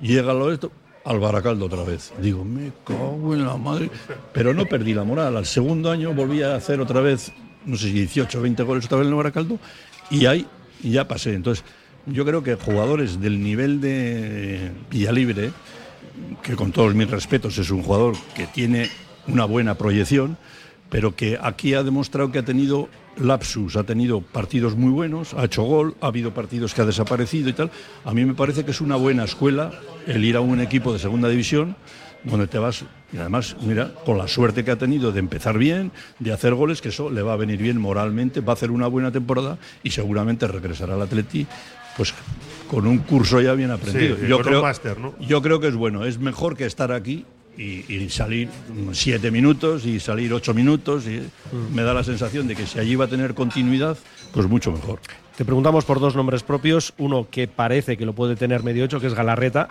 [0.00, 0.70] llega lo esto,
[1.04, 2.12] al Baracaldo otra vez.
[2.20, 3.90] Digo, me cago en la madre.
[4.32, 5.36] Pero no perdí la moral.
[5.36, 7.32] Al segundo año volví a hacer otra vez,
[7.64, 9.58] no sé si 18 o 20 goles otra vez en el Baracaldo,
[10.10, 10.46] y ahí
[10.82, 11.34] ya pasé.
[11.34, 11.64] Entonces,
[12.06, 15.50] yo creo que jugadores del nivel de Villalibre,
[16.42, 18.90] que con todos mis respetos es un jugador que tiene
[19.26, 20.36] una buena proyección,
[20.90, 22.88] pero que aquí ha demostrado que ha tenido
[23.20, 27.48] lapsus, ha tenido partidos muy buenos, ha hecho gol, ha habido partidos que ha desaparecido
[27.48, 27.70] y tal.
[28.04, 29.72] A mí me parece que es una buena escuela
[30.06, 31.76] el ir a un equipo de segunda división
[32.24, 35.92] donde te vas, y además, mira, con la suerte que ha tenido de empezar bien,
[36.18, 38.88] de hacer goles, que eso le va a venir bien moralmente, va a hacer una
[38.88, 41.46] buena temporada y seguramente regresará al Atleti,
[41.96, 42.12] pues
[42.68, 44.16] con un curso ya bien aprendido.
[44.16, 45.14] Sí, yo, con un creo, máster, ¿no?
[45.20, 47.24] yo creo que es bueno, es mejor que estar aquí
[47.56, 51.06] y, y salir mm, siete minutos y salir ocho minutos.
[51.06, 51.22] Y
[51.72, 53.96] Me da la sensación de que si allí va a tener continuidad,
[54.32, 55.00] pues mucho mejor.
[55.36, 58.98] Te preguntamos por dos nombres propios, uno que parece que lo puede tener medio hecho,
[59.00, 59.68] que es Galarreta,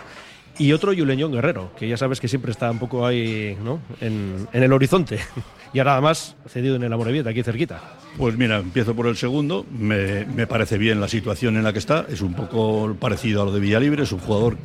[0.59, 3.79] y otro Yuleñón Guerrero, que ya sabes que siempre está un poco ahí ¿no?
[4.01, 5.19] en, en el horizonte.
[5.73, 7.81] Y ahora además cedido en el Amorebieta, aquí cerquita.
[8.17, 9.65] Pues mira, empiezo por el segundo.
[9.77, 12.05] Me, me parece bien la situación en la que está.
[12.07, 14.03] Es un poco parecido a lo de Villalibre.
[14.03, 14.57] Es un jugador,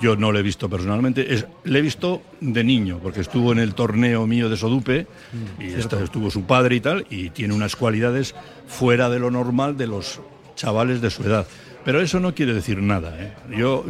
[0.00, 1.34] yo no lo he visto personalmente.
[1.34, 5.06] Es, le he visto de niño, porque estuvo en el torneo mío de Sodupe
[5.60, 7.06] y esta- estuvo su padre y tal.
[7.10, 8.34] Y tiene unas cualidades
[8.66, 10.20] fuera de lo normal de los
[10.54, 11.46] chavales de su edad.
[11.86, 13.16] Pero eso no quiere decir nada.
[13.18, 13.32] ¿eh?
[13.56, 13.84] Yo,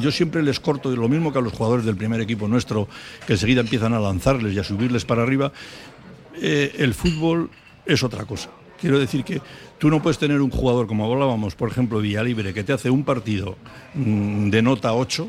[0.00, 2.88] yo siempre les corto, lo mismo que a los jugadores del primer equipo nuestro,
[3.26, 5.50] que enseguida empiezan a lanzarles y a subirles para arriba.
[6.40, 7.50] Eh, el fútbol
[7.84, 8.50] es otra cosa.
[8.80, 9.42] Quiero decir que
[9.78, 13.02] tú no puedes tener un jugador, como hablábamos, por ejemplo, Villalibre, que te hace un
[13.04, 13.56] partido
[13.94, 15.28] mm, de nota 8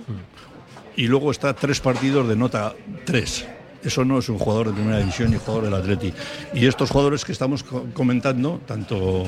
[0.97, 3.47] y luego está tres partidos de nota 3.
[3.83, 6.13] Eso no es un jugador de primera división ni jugador del Atleti.
[6.53, 9.23] Y estos jugadores que estamos co- comentando, tanto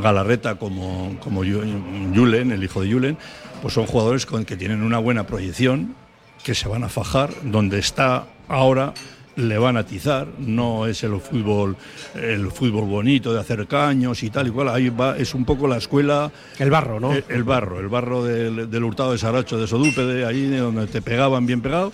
[0.00, 3.18] Galarreta como, como Julen, el hijo de Julen,
[3.62, 5.94] pues son jugadores con, que tienen una buena proyección,
[6.42, 8.92] que se van a fajar, donde está ahora
[9.36, 11.76] le van a atizar, no es el fútbol
[12.14, 15.66] el fútbol bonito de hacer caños y tal y cual, ahí va, es un poco
[15.66, 17.12] la escuela El barro, ¿no?
[17.12, 20.86] el, el barro, el barro del, del hurtado de Saracho de Sodúpede, ahí de donde
[20.86, 21.92] te pegaban bien pegado.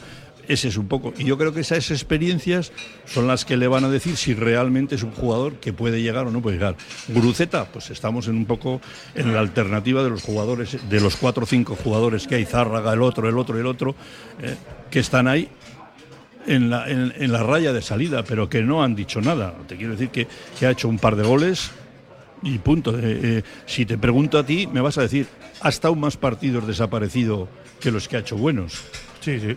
[0.50, 1.14] Ese es un poco.
[1.16, 2.72] Y yo creo que esas experiencias
[3.06, 6.26] son las que le van a decir si realmente es un jugador que puede llegar
[6.26, 6.74] o no puede llegar.
[7.06, 8.80] Guruceta, pues estamos en un poco
[9.14, 12.92] en la alternativa de los jugadores, de los cuatro o cinco jugadores que hay, Zárraga,
[12.94, 13.94] el otro, el otro, el otro,
[14.42, 14.56] eh,
[14.90, 15.48] que están ahí
[16.48, 19.54] en la, en, la raya de salida, pero que no han dicho nada.
[19.68, 20.26] Te quiero decir que,
[20.58, 21.70] que ha hecho un par de goles
[22.42, 22.98] y punto.
[22.98, 25.28] Eh, eh, si te pregunto a ti, me vas a decir,
[25.60, 27.48] ¿ha estado más partidos desaparecido
[27.78, 28.82] que los que ha hecho buenos?
[29.20, 29.56] Sí, sí.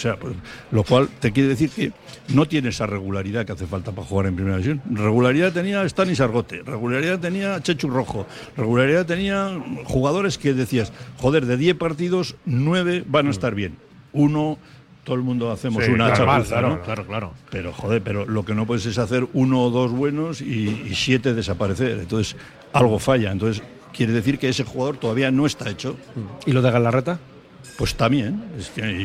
[0.00, 0.34] O sea, pues,
[0.70, 1.92] lo cual te quiere decir que
[2.28, 4.80] no tiene esa regularidad que hace falta para jugar en primera división.
[4.90, 8.26] Regularidad tenía Stanis Argote, regularidad tenía Chechu Rojo,
[8.56, 13.76] regularidad tenía jugadores que decías, joder, de 10 partidos, 9 van a estar bien.
[14.14, 14.56] Uno,
[15.04, 16.80] todo el mundo hacemos Sí, una claro, chapuza, claro, ¿no?
[16.80, 17.32] claro, claro.
[17.50, 20.94] Pero joder, pero lo que no puedes es hacer uno o dos buenos y, y
[20.94, 21.98] siete desaparecer.
[21.98, 22.36] Entonces,
[22.72, 23.32] algo falla.
[23.32, 25.94] Entonces, quiere decir que ese jugador todavía no está hecho.
[26.46, 27.20] ¿Y lo de Galarreta?
[27.80, 28.42] Pues también,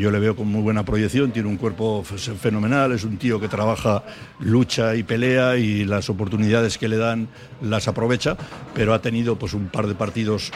[0.01, 3.47] yo le veo con muy buena proyección, tiene un cuerpo fenomenal, es un tío que
[3.47, 4.03] trabaja,
[4.41, 7.29] lucha y pelea y las oportunidades que le dan
[7.61, 8.35] las aprovecha,
[8.73, 10.51] pero ha tenido pues un par de partidos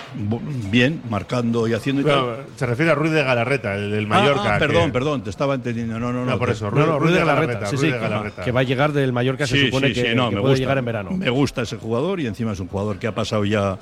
[0.70, 2.46] bien, marcando y haciendo y Pero, tal.
[2.58, 4.56] se refiere a Ruiz de Galarreta, el del Ah, Mallorca.
[4.56, 5.98] ah, perdón, que- perdón, te estaba entendiendo.
[5.98, 6.32] No, no, no.
[6.32, 8.44] No, por eso, Ruiz de Galarreta, Galarreta, sí, Ruiz sí, de Galarreta.
[8.44, 10.60] que va a llegar del Mallorca, se Sí, supone que, no, que puede gusta.
[10.60, 11.12] llegar en verano.
[11.12, 13.80] Me gusta ese jugador y encima es un jugador que ha pasado ya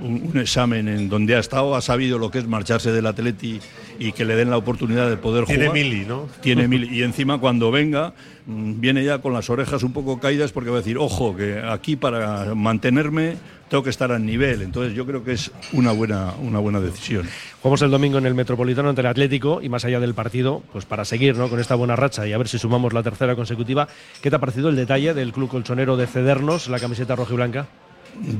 [0.00, 3.60] un, un examen en donde ha estado, ha sabido lo que es marcharse del Atleti
[3.98, 5.74] y que le den la oportunidad de poder Tiene jugar.
[5.82, 6.26] mili, ¿no?
[6.40, 8.14] Tiene mil y encima cuando venga
[8.46, 11.58] mm, viene ya con las orejas un poco caídas porque va a decir, ojo, que
[11.60, 13.36] aquí para mantenerme
[13.68, 14.62] tengo que estar al nivel.
[14.62, 17.28] Entonces yo creo que es una buena, una buena decisión.
[17.62, 20.86] Jugamos el domingo en el Metropolitano ante el Atlético y más allá del partido, pues
[20.86, 21.48] para seguir ¿no?
[21.48, 23.86] con esta buena racha y a ver si sumamos la tercera consecutiva,
[24.22, 27.36] ¿qué te ha parecido el detalle del club colchonero de cedernos la camiseta roja y
[27.36, 27.68] blanca?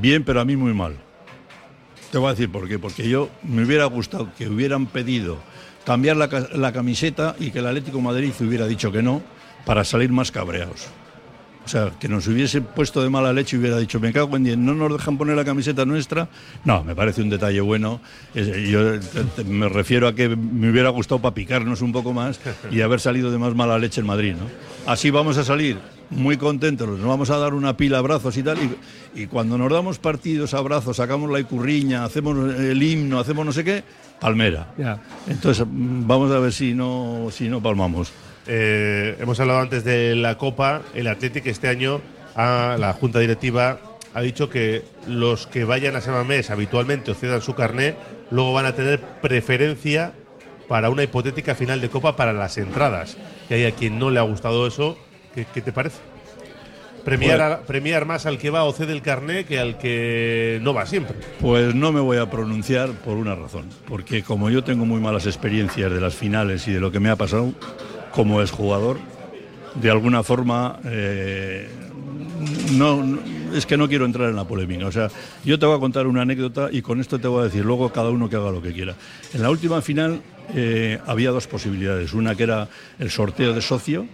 [0.01, 0.95] Bien, pero a mí muy mal.
[2.11, 2.79] Te voy a decir por qué.
[2.79, 5.39] Porque yo me hubiera gustado que hubieran pedido
[5.85, 9.23] cambiar la, ca- la camiseta y que el Atlético de Madrid hubiera dicho que no
[9.65, 10.89] para salir más cabreados.
[11.65, 14.43] O sea, que nos hubiese puesto de mala leche y hubiera dicho, me cago en
[14.45, 16.29] diez, no nos dejan poner la camiseta nuestra.
[16.65, 18.01] No, me parece un detalle bueno.
[18.35, 18.95] Yo
[19.47, 22.41] me refiero a que me hubiera gustado para picarnos un poco más
[22.73, 24.35] y haber salido de más mala leche en Madrid.
[24.35, 24.47] ¿no?
[24.91, 25.79] Así vamos a salir
[26.11, 28.59] muy contentos, nos vamos a dar una pila de abrazos y tal.
[28.59, 33.53] Y, y cuando nos damos partidos, abrazos, sacamos la icurriña, hacemos el himno, hacemos no
[33.53, 33.85] sé qué,
[34.21, 34.73] palmera.
[34.77, 35.01] Ya.
[35.29, 38.13] Entonces, vamos a ver si no, si no palmamos.
[38.47, 40.83] Eh, hemos hablado antes de la Copa.
[40.95, 42.01] El Atlético este año,
[42.35, 43.79] a la Junta Directiva
[44.13, 47.95] ha dicho que los que vayan a Samamés habitualmente o cedan su carné,
[48.31, 50.13] luego van a tener preferencia
[50.69, 53.17] para una hipotética final de Copa para las entradas.
[53.49, 54.97] Que hay a quien no le ha gustado eso.
[55.35, 55.99] ¿Qué, qué te parece?
[57.05, 57.55] Premiar, Bueno.
[57.55, 60.85] a- premiar más al que va o cede el carné que al que no va
[60.85, 61.17] siempre.
[61.41, 65.25] Pues no me voy a pronunciar por una razón, porque como yo tengo muy malas
[65.27, 67.55] experiencias de las finales y de lo que me ha pasado
[68.13, 68.99] como es jugador,
[69.77, 71.69] de alguna forma eh,
[72.73, 73.21] no, no-
[73.57, 74.87] es que no quiero entrar en la polémica.
[74.87, 75.09] O sea,
[75.45, 77.91] yo te voy a contar una anécdota y con esto te voy a decir luego
[77.93, 78.95] cada uno que haga lo que quiera.
[79.33, 80.21] En la última final
[80.55, 82.13] eh, había dos posibilidades.
[82.13, 82.69] Una que era
[82.99, 84.07] el sorteo de socio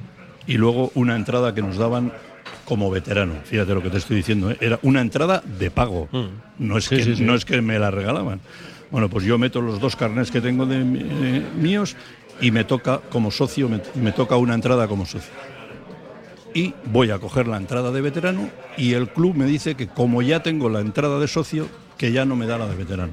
[0.47, 2.13] y luego una entrada que nos daban
[2.65, 3.35] como veterano.
[3.45, 4.51] Fíjate lo que te estoy diciendo.
[4.51, 4.57] ¿eh?
[4.61, 6.09] Era una entrada de pago.
[6.59, 7.25] No, es que, sí, sí.
[7.25, 8.41] no es que me la regalaban.
[8.91, 11.97] Bueno, pues yo meto los dos carnés que tengo de eh, míos
[12.41, 15.33] y me toca como socio, me, me toca una entrada como socio.
[16.55, 20.23] Y voy a coger la entrada de veterano y el club me dice que como
[20.23, 21.69] ya tengo la entrada de socio,
[21.99, 23.13] que ya no me da la de veterano.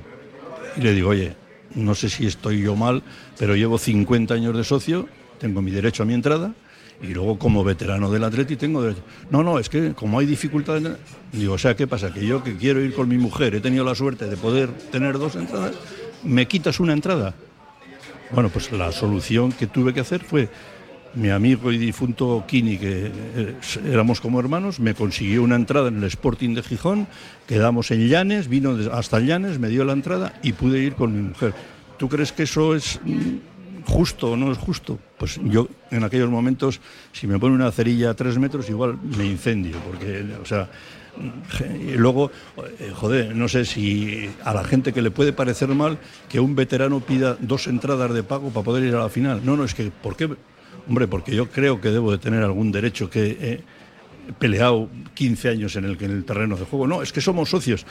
[0.78, 1.36] Y le digo, oye,
[1.76, 3.04] no sé si estoy yo mal,
[3.38, 5.08] pero llevo 50 años de socio,
[5.40, 6.54] tengo mi derecho a mi entrada
[7.02, 9.04] y luego como veterano del Atleti tengo derecho.
[9.30, 10.84] No, no, es que como hay dificultades,
[11.32, 12.14] digo, o sea, ¿qué pasa?
[12.14, 15.18] Que yo que quiero ir con mi mujer, he tenido la suerte de poder tener
[15.18, 15.76] dos entradas,
[16.24, 17.36] ¿me quitas una entrada?
[18.32, 20.50] Bueno, pues la solución que tuve que hacer fue
[21.16, 25.98] mi amigo y difunto Kini, que eh, éramos como hermanos, me consiguió una entrada en
[25.98, 27.08] el Sporting de Gijón,
[27.48, 31.22] quedamos en Llanes, vino hasta Llanes, me dio la entrada y pude ir con mi
[31.22, 31.54] mujer.
[31.98, 33.53] ¿Tú crees que eso es mm,
[33.86, 35.00] justo o no es justo?
[35.18, 36.82] Pues yo en aquellos momentos,
[37.12, 40.70] si me pone una cerilla a tres metros, igual me incendio, porque, o sea,
[41.80, 42.32] y luego,
[42.80, 46.56] eh, joder, no sé si a la gente que le puede parecer mal que un
[46.56, 49.42] veterano pida dos entradas de pago para poder ir a la final.
[49.44, 50.30] No, no, es que, ¿por qué?
[50.88, 53.38] Hombre, porque yo creo que debo de tener algún derecho que
[54.28, 56.88] he peleado 15 años en el, en el terreno de juego.
[56.88, 57.86] No, es que somos socios.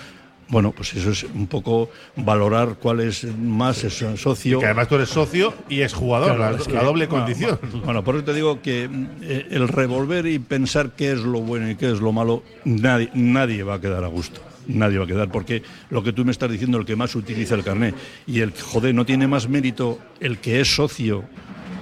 [0.53, 4.59] Bueno, pues eso es un poco valorar cuál es más es socio.
[4.61, 7.25] Que además tú eres socio y es jugador, Claro, la, es que- la doble bueno,
[7.25, 7.59] condición.
[7.63, 8.87] Bueno, bueno, por eso te digo que
[9.23, 13.09] eh, el revolver y pensar qué es lo bueno y qué es lo malo, nadie,
[13.15, 14.43] nadie va a quedar a gusto.
[14.67, 17.55] Nadie va a quedar, porque lo que tú me estás diciendo, el que más utiliza
[17.57, 17.95] el carné
[18.29, 21.25] y el joder, no tiene más mérito el que es socio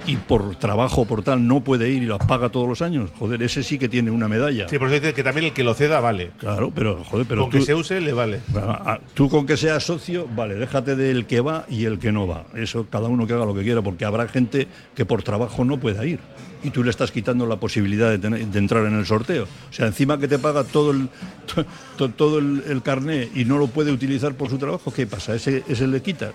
[0.05, 3.09] y por trabajo, por tal, no puede ir y lo paga todos los años.
[3.17, 4.67] Joder, ese sí que tiene una medalla.
[4.67, 6.31] Sí, por eso dice que también el que lo ceda vale.
[6.37, 8.41] Claro, pero joder, pero Con tú, que se use le vale.
[8.55, 12.11] Ah, ah, Tú con que seas socio, vale, déjate del que va y el que
[12.11, 12.45] no va.
[12.55, 15.79] Eso cada uno que haga lo que quiera, porque habrá gente que por trabajo no
[15.79, 16.19] pueda ir.
[16.63, 19.43] Y tú le estás quitando la posibilidad de, tener- de entrar en el sorteo.
[19.69, 21.09] O sea, encima que te paga todo el,
[21.53, 21.65] to-
[21.97, 25.33] to- todo el, el carné y no lo puede utilizar por su trabajo, ¿qué pasa?
[25.35, 26.31] ¿Ese, ese le quita?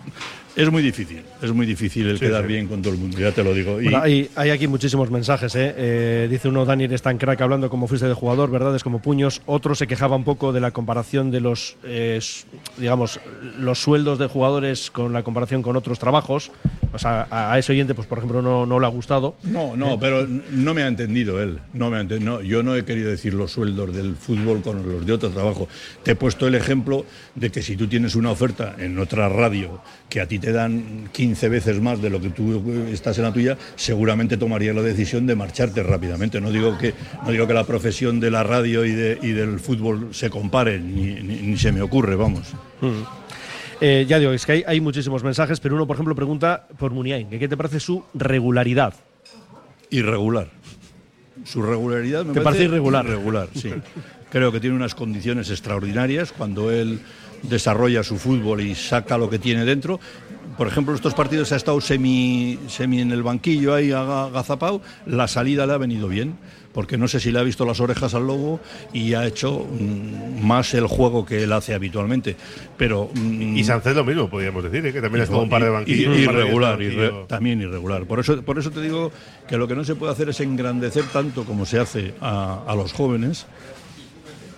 [0.56, 2.48] Es muy difícil, es muy difícil el Sí, quedar sí.
[2.48, 3.78] bien con todo el mundo, ya te lo digo.
[3.80, 5.54] Y- Bueno, hay, hay aquí muchísimos mensajes.
[5.54, 5.74] ¿eh?
[5.76, 9.42] Eh, dice uno, Dani, eres tan crack hablando como fuiste de jugador, verdades como puños.
[9.46, 12.18] Otro se quejaba un poco de la comparación de los, eh,
[12.78, 13.20] digamos,
[13.58, 16.50] los sueldos de jugadores con la comparación con otros trabajos.
[16.94, 19.36] O sea, a, a ese oyente, pues por ejemplo, no, no le ha gustado.
[19.42, 21.58] No, no, pero no me ha entendido él.
[21.72, 24.88] No me ha enten- no, yo no he querido decir los sueldos del fútbol con
[24.88, 25.68] los de otro trabajo.
[26.02, 27.04] Te he puesto el ejemplo
[27.34, 31.08] de que si tú tienes una oferta en otra radio que a ti te dan
[31.12, 32.62] 15 veces más de lo que tú
[32.92, 36.40] estás en la tuya, seguramente tomarías la decisión de marcharte rápidamente.
[36.40, 36.94] No digo que,
[37.24, 40.94] no digo que la profesión de la radio y, de- y del fútbol se comparen,
[40.94, 42.52] ni, se me ocurre, vamos.
[42.80, 43.02] Mm.
[43.80, 46.92] Eh, ya digo, es que hay, hay muchísimos mensajes, pero uno, por ejemplo, pregunta por
[46.92, 48.94] Muniain, ¿qué te parece su regularidad?
[49.90, 50.48] Irregular.
[51.44, 53.04] Su regularidad me ¿Te parece irregular?
[53.04, 53.72] Irregular, sí.
[54.30, 57.00] Creo que tiene unas condiciones extraordinarias cuando él
[57.42, 60.00] desarrolla su fútbol y saca lo que tiene dentro.
[60.56, 64.80] Por ejemplo, estos partidos ha estado semi, semi en el banquillo ahí aga- agazapado.
[65.04, 66.36] La salida le ha venido bien,
[66.72, 68.58] porque no sé si le ha visto las orejas al lobo
[68.92, 72.36] y ha hecho mm, más el juego que él hace habitualmente.
[72.78, 74.92] Pero mm, Y Sánchez lo mismo, podríamos decir, ¿eh?
[74.94, 76.18] que también ha estado un par de banquillos.
[76.18, 78.04] y- par irregular, de irre- también irregular.
[78.06, 79.12] Por eso, por eso te digo
[79.46, 82.74] que lo que no se puede hacer es engrandecer tanto como se hace a, a
[82.74, 83.46] los jóvenes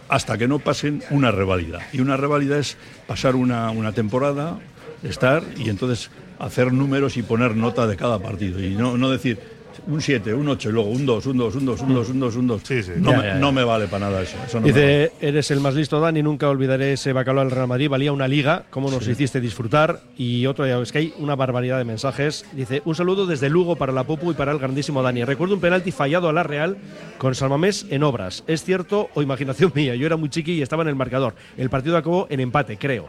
[0.09, 1.80] hasta que no pasen una revalida.
[1.92, 2.76] Y una revalida es
[3.07, 4.59] pasar una, una temporada,
[5.03, 8.62] estar y entonces hacer números y poner nota de cada partido.
[8.62, 11.64] Y no, no decir un 7, un 8 y luego un 2, un 2, un
[11.64, 12.62] 2, un 2, un 2, un 2.
[12.99, 13.34] No, Ya, me, ya, ya.
[13.36, 14.36] no me vale para nada eso.
[14.44, 14.86] eso no me vale.
[15.09, 18.26] Dice, eres el más listo, Dani, nunca olvidaré ese bacalao del Real Madrid, valía una
[18.28, 20.01] liga, cómo nos hiciste disfrutar.
[20.16, 22.44] Y otro, ya es que hay una barbaridad de mensajes.
[22.53, 25.24] Dice, un saludo desde Lugo para la Popu y para el grandísimo Dani.
[25.24, 26.76] Recuerdo un penalti fallado a la Real
[27.16, 28.42] con Salmamés en obras.
[28.49, 29.94] ¿Es cierto o imaginación mía?
[29.94, 31.34] Yo era muy chiqui y estaba en el marcador.
[31.57, 33.09] El partido acabó en empate, creo.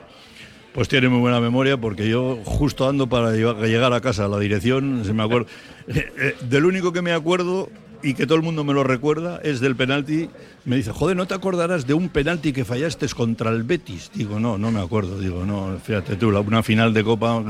[0.74, 4.40] Pues tiene muy buena memoria porque yo justo ando para llegar a casa a la
[4.40, 5.48] dirección, se me acuerdo.
[5.92, 7.68] Eh, eh, del único que me acuerdo
[8.04, 10.30] y que todo el mundo me lo recuerda es del penalti.
[10.66, 14.12] Me dice, joder, ¿no te acordarás de un penalti que fallaste contra el Betis?
[14.14, 15.20] Digo, no, no me acuerdo.
[15.20, 17.44] Digo, no, fíjate tú, una final de Copa,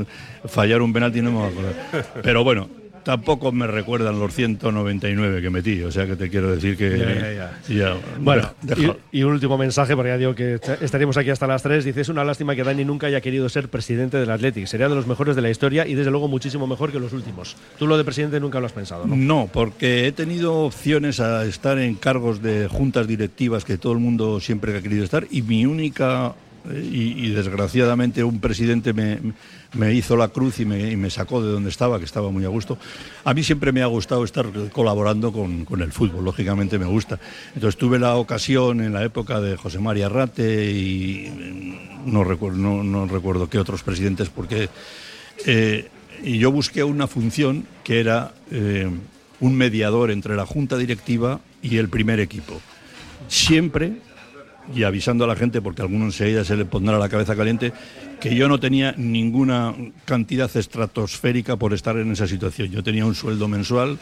[0.46, 2.22] fallar un penalti no me voy a acordar.
[2.22, 2.70] Pero bueno,
[3.04, 7.14] tampoco me recuerdan los 199 que metí, o sea que te quiero decir que Ya,
[7.14, 7.74] ya, ya.
[7.74, 8.50] ya, Bueno,
[9.12, 11.84] y, y un último mensaje, porque ya digo que est- estaríamos aquí hasta las 3.
[11.84, 14.66] Dice, es una lástima que Dani nunca haya querido ser presidente del Athletic.
[14.66, 17.56] Sería de los mejores de la historia y desde luego muchísimo mejor que los últimos.
[17.78, 19.16] Tú lo de presidente nunca lo has pensado, ¿no?
[19.16, 23.98] No, porque he tenido opciones a estar en cargos de juntas directivas que todo el
[23.98, 26.34] mundo siempre ha querido estar y mi única,
[26.68, 29.18] y, desgraciadamente un presidente me,
[29.74, 32.78] me hizo la cruz y me, sacó de donde estaba, que estaba muy a gusto.
[33.24, 37.18] A mí siempre me ha gustado estar colaborando con, con el fútbol, lógicamente me gusta.
[37.54, 42.58] Entonces tuve la ocasión en la época de José María Rate y mm, no recuerdo,
[42.58, 44.68] no recuerdo qué otros presidentes, porque
[45.46, 45.88] eh,
[46.22, 48.90] y yo busqué una función que era eh,
[49.40, 52.60] un mediador entre la junta directiva y el primer equipo.
[53.28, 53.94] Siempre,
[54.74, 57.72] y avisando a la gente, porque a algunos enseguida se le pondrá la cabeza caliente,
[58.20, 62.70] que yo no tenía ninguna cantidad estratosférica por estar en esa situación.
[62.70, 63.98] Yo tenía un sueldo mensual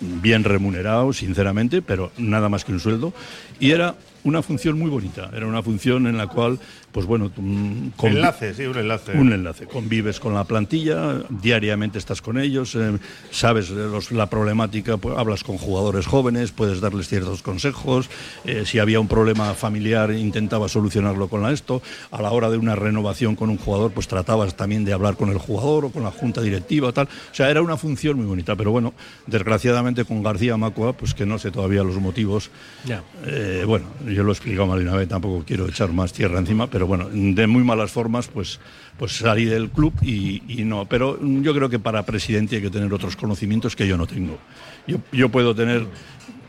[0.00, 3.12] bien remunerado, sinceramente, pero nada más que un sueldo.
[3.60, 3.94] Y era
[4.24, 5.30] una función muy bonita.
[5.34, 6.58] Era una función en la cual,
[6.96, 9.12] pues bueno, mm, Enlace, sí, un enlace.
[9.12, 9.66] un enlace.
[9.66, 12.96] Convives con la plantilla, diariamente estás con ellos, eh,
[13.30, 18.08] sabes eh, los- la problemática, pues, hablas con jugadores jóvenes, puedes darles ciertos consejos.
[18.46, 21.82] eh, si había un problema familiar, intentaba solucionarlo con la esto.
[22.10, 25.28] A la hora de una renovación con un jugador, pues tratabas también de hablar con
[25.28, 27.08] el jugador o con la junta directiva, tal.
[27.30, 28.56] O sea, era una función muy bonita.
[28.56, 28.94] Pero bueno,
[29.26, 32.50] desgraciadamente con García Macua, pues que no sé todavía los motivos.
[32.86, 33.02] Ya.
[33.26, 36.38] Eh, bueno, yo lo he explicado mal de una vez, tampoco quiero echar más tierra
[36.38, 38.60] encima, pero bueno, de muy malas formas, pues,
[38.98, 40.86] pues salí del club y, y no.
[40.86, 44.38] Pero yo creo que para presidente hay que tener otros conocimientos que yo no tengo.
[44.86, 45.86] Yo, yo puedo tener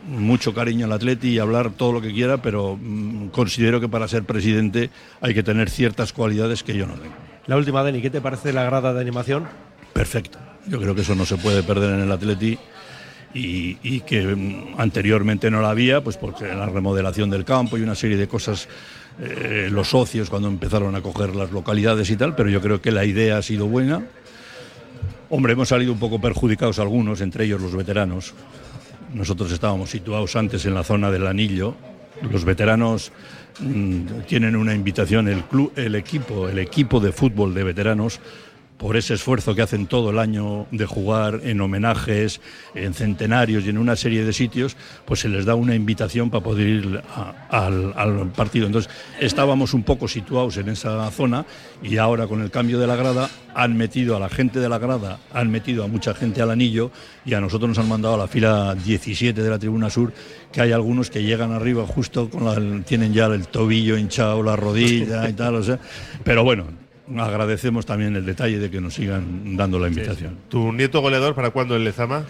[0.08, 4.08] mucho cariño al atleti y hablar todo lo que quiera, pero mm, considero que para
[4.08, 7.14] ser presidente hay que tener ciertas cualidades que yo no tengo.
[7.46, 9.46] La última, Dani, ¿qué te parece la grada de animación?
[9.92, 10.38] Perfecto.
[10.66, 12.58] Yo creo que eso no se puede perder en el Atleti
[13.34, 17.82] y, y que mm, anteriormente no la había, pues porque la remodelación del campo y
[17.82, 18.68] una serie de cosas,
[19.20, 22.92] eh, los socios cuando empezaron a coger las localidades y tal, pero yo creo que
[22.92, 24.06] la idea ha sido buena.
[25.30, 28.32] Hombre, hemos salido un poco perjudicados algunos, entre ellos los veteranos.
[29.12, 31.74] Nosotros estábamos situados antes en la zona del anillo.
[32.30, 33.12] Los veteranos
[33.60, 38.20] mm, tienen una invitación, el, club, el, equipo, el equipo de fútbol de veteranos,
[38.78, 42.40] por ese esfuerzo que hacen todo el año de jugar en homenajes,
[42.74, 46.44] en centenarios y en una serie de sitios, pues se les da una invitación para
[46.44, 47.02] poder ir
[47.50, 48.66] al, al partido.
[48.66, 51.44] Entonces estábamos un poco situados en esa zona
[51.82, 54.78] y ahora con el cambio de la grada han metido a la gente de la
[54.78, 56.92] grada, han metido a mucha gente al anillo
[57.24, 60.12] y a nosotros nos han mandado a la fila 17 de la tribuna sur,
[60.52, 64.54] que hay algunos que llegan arriba justo con la, tienen ya el tobillo hinchado, la
[64.54, 65.80] rodilla y tal, o sea,
[66.22, 66.66] pero bueno,
[67.16, 70.36] agradecemos también el detalle de que nos sigan dando la invitación.
[70.48, 72.24] ¿Tu nieto goleador para cuándo en Lezama?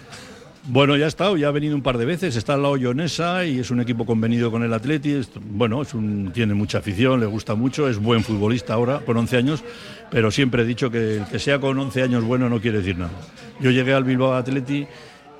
[0.70, 3.46] Bueno, ya ha estado, ya ha venido un par de veces, está al lado Llonesa
[3.46, 7.20] y es un equipo convenido con el Atleti, es- bueno, es un, tiene mucha afición,
[7.20, 9.64] le gusta mucho, es buen futbolista ahora, con 11 años,
[10.10, 12.98] pero siempre he dicho que el que sea con 11 años bueno no quiere decir
[12.98, 13.12] nada.
[13.60, 14.86] Yo llegué al Bilbao Atleti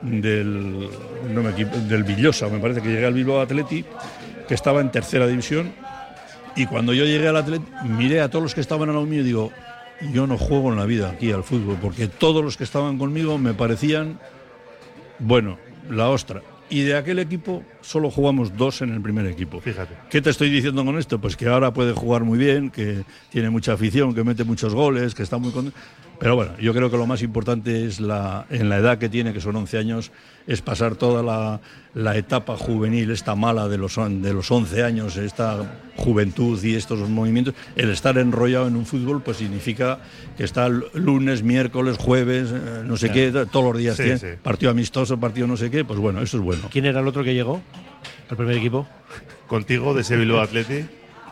[0.01, 0.89] del,
[1.34, 3.84] no me del Villosa, me parece que llegué al Bilbao Atleti,
[4.47, 5.72] que estaba en tercera división,
[6.59, 9.20] y cuando yo llegué al Atleti, miré a todos los que estaban al lado mío
[9.20, 9.52] y digo,
[10.12, 13.38] yo no juego en la vida aquí al fútbol, porque todos los que estaban conmigo
[13.38, 14.18] me parecían
[15.18, 16.42] bueno, la ostra.
[16.70, 19.61] Y de aquel equipo solo jugamos dos en el primer equipo.
[19.61, 19.94] Fíjate.
[20.11, 21.18] ¿Qué te estoy diciendo con esto?
[21.18, 25.14] Pues que ahora puede jugar muy bien, que tiene mucha afición, que mete muchos goles,
[25.14, 25.78] que está muy contento.
[26.18, 29.32] Pero bueno, yo creo que lo más importante es la, en la edad que tiene,
[29.32, 30.11] que son 11 años,
[30.46, 31.61] es pasar toda la,
[31.99, 37.09] la etapa juvenil, esta mala de los, de los 11 años, esta juventud y estos
[37.09, 37.55] movimientos.
[37.74, 39.99] El estar enrollado en un fútbol, pues significa
[40.36, 43.32] que está lunes, miércoles, jueves, eh, no sé Claro.
[43.46, 44.26] qué, todos los días Sí, tiene sí.
[44.40, 46.68] partido amistoso, partido no sé qué, pues bueno, eso es bueno.
[46.70, 47.61] ¿Quién era el otro que llegó
[48.30, 48.86] al primer equipo?
[49.49, 50.84] Contigo, de ese Bilbao Atleti.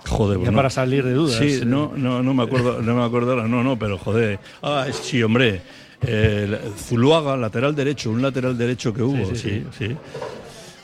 [0.08, 0.56] Joder, Ya bueno.
[0.56, 1.36] para salir de dudas.
[1.36, 4.40] Sí, no, no, no me acuerdo, no me acuerdo ahora, no, no, pero joder.
[4.62, 5.60] Ah, sí, hombre.
[6.02, 9.96] Eh, Zuluaga, lateral derecho, un lateral derecho que hubo, Sí, sí, sí, sí.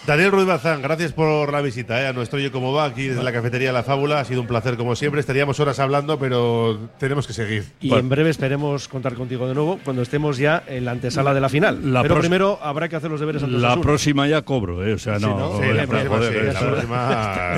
[0.04, 2.08] Daniel Ruiz Bazán, gracias por la visita ¿eh?
[2.08, 4.18] a nuestro Oye Cómo Va aquí desde la cafetería La Fábula.
[4.18, 5.20] Ha sido un placer como siempre.
[5.20, 7.66] Estaríamos horas hablando, pero tenemos que seguir.
[7.80, 11.40] Y en breve esperemos contar contigo de nuevo cuando estemos ya en la antesala de
[11.40, 11.92] la final.
[11.92, 14.94] La Pero primero habrá que hacer los deberes antes La próxima ya cobro, ¿eh?
[14.94, 15.60] O sea, no.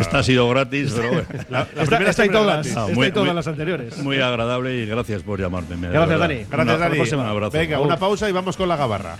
[0.00, 1.26] esta- ha sido gratis, pero bueno.
[1.48, 2.92] La- primera y siempre todas, gratis.
[2.92, 3.98] esta y todas las anteriores.
[3.98, 5.76] Muy agradable y gracias por llamarme.
[5.88, 6.18] Gracias.
[6.18, 6.34] Dani.
[6.50, 7.00] Gracias, Una- Dani.
[7.14, 7.56] Un abrazo.
[7.56, 9.16] Venga, una pausa y vamos con la gabarra.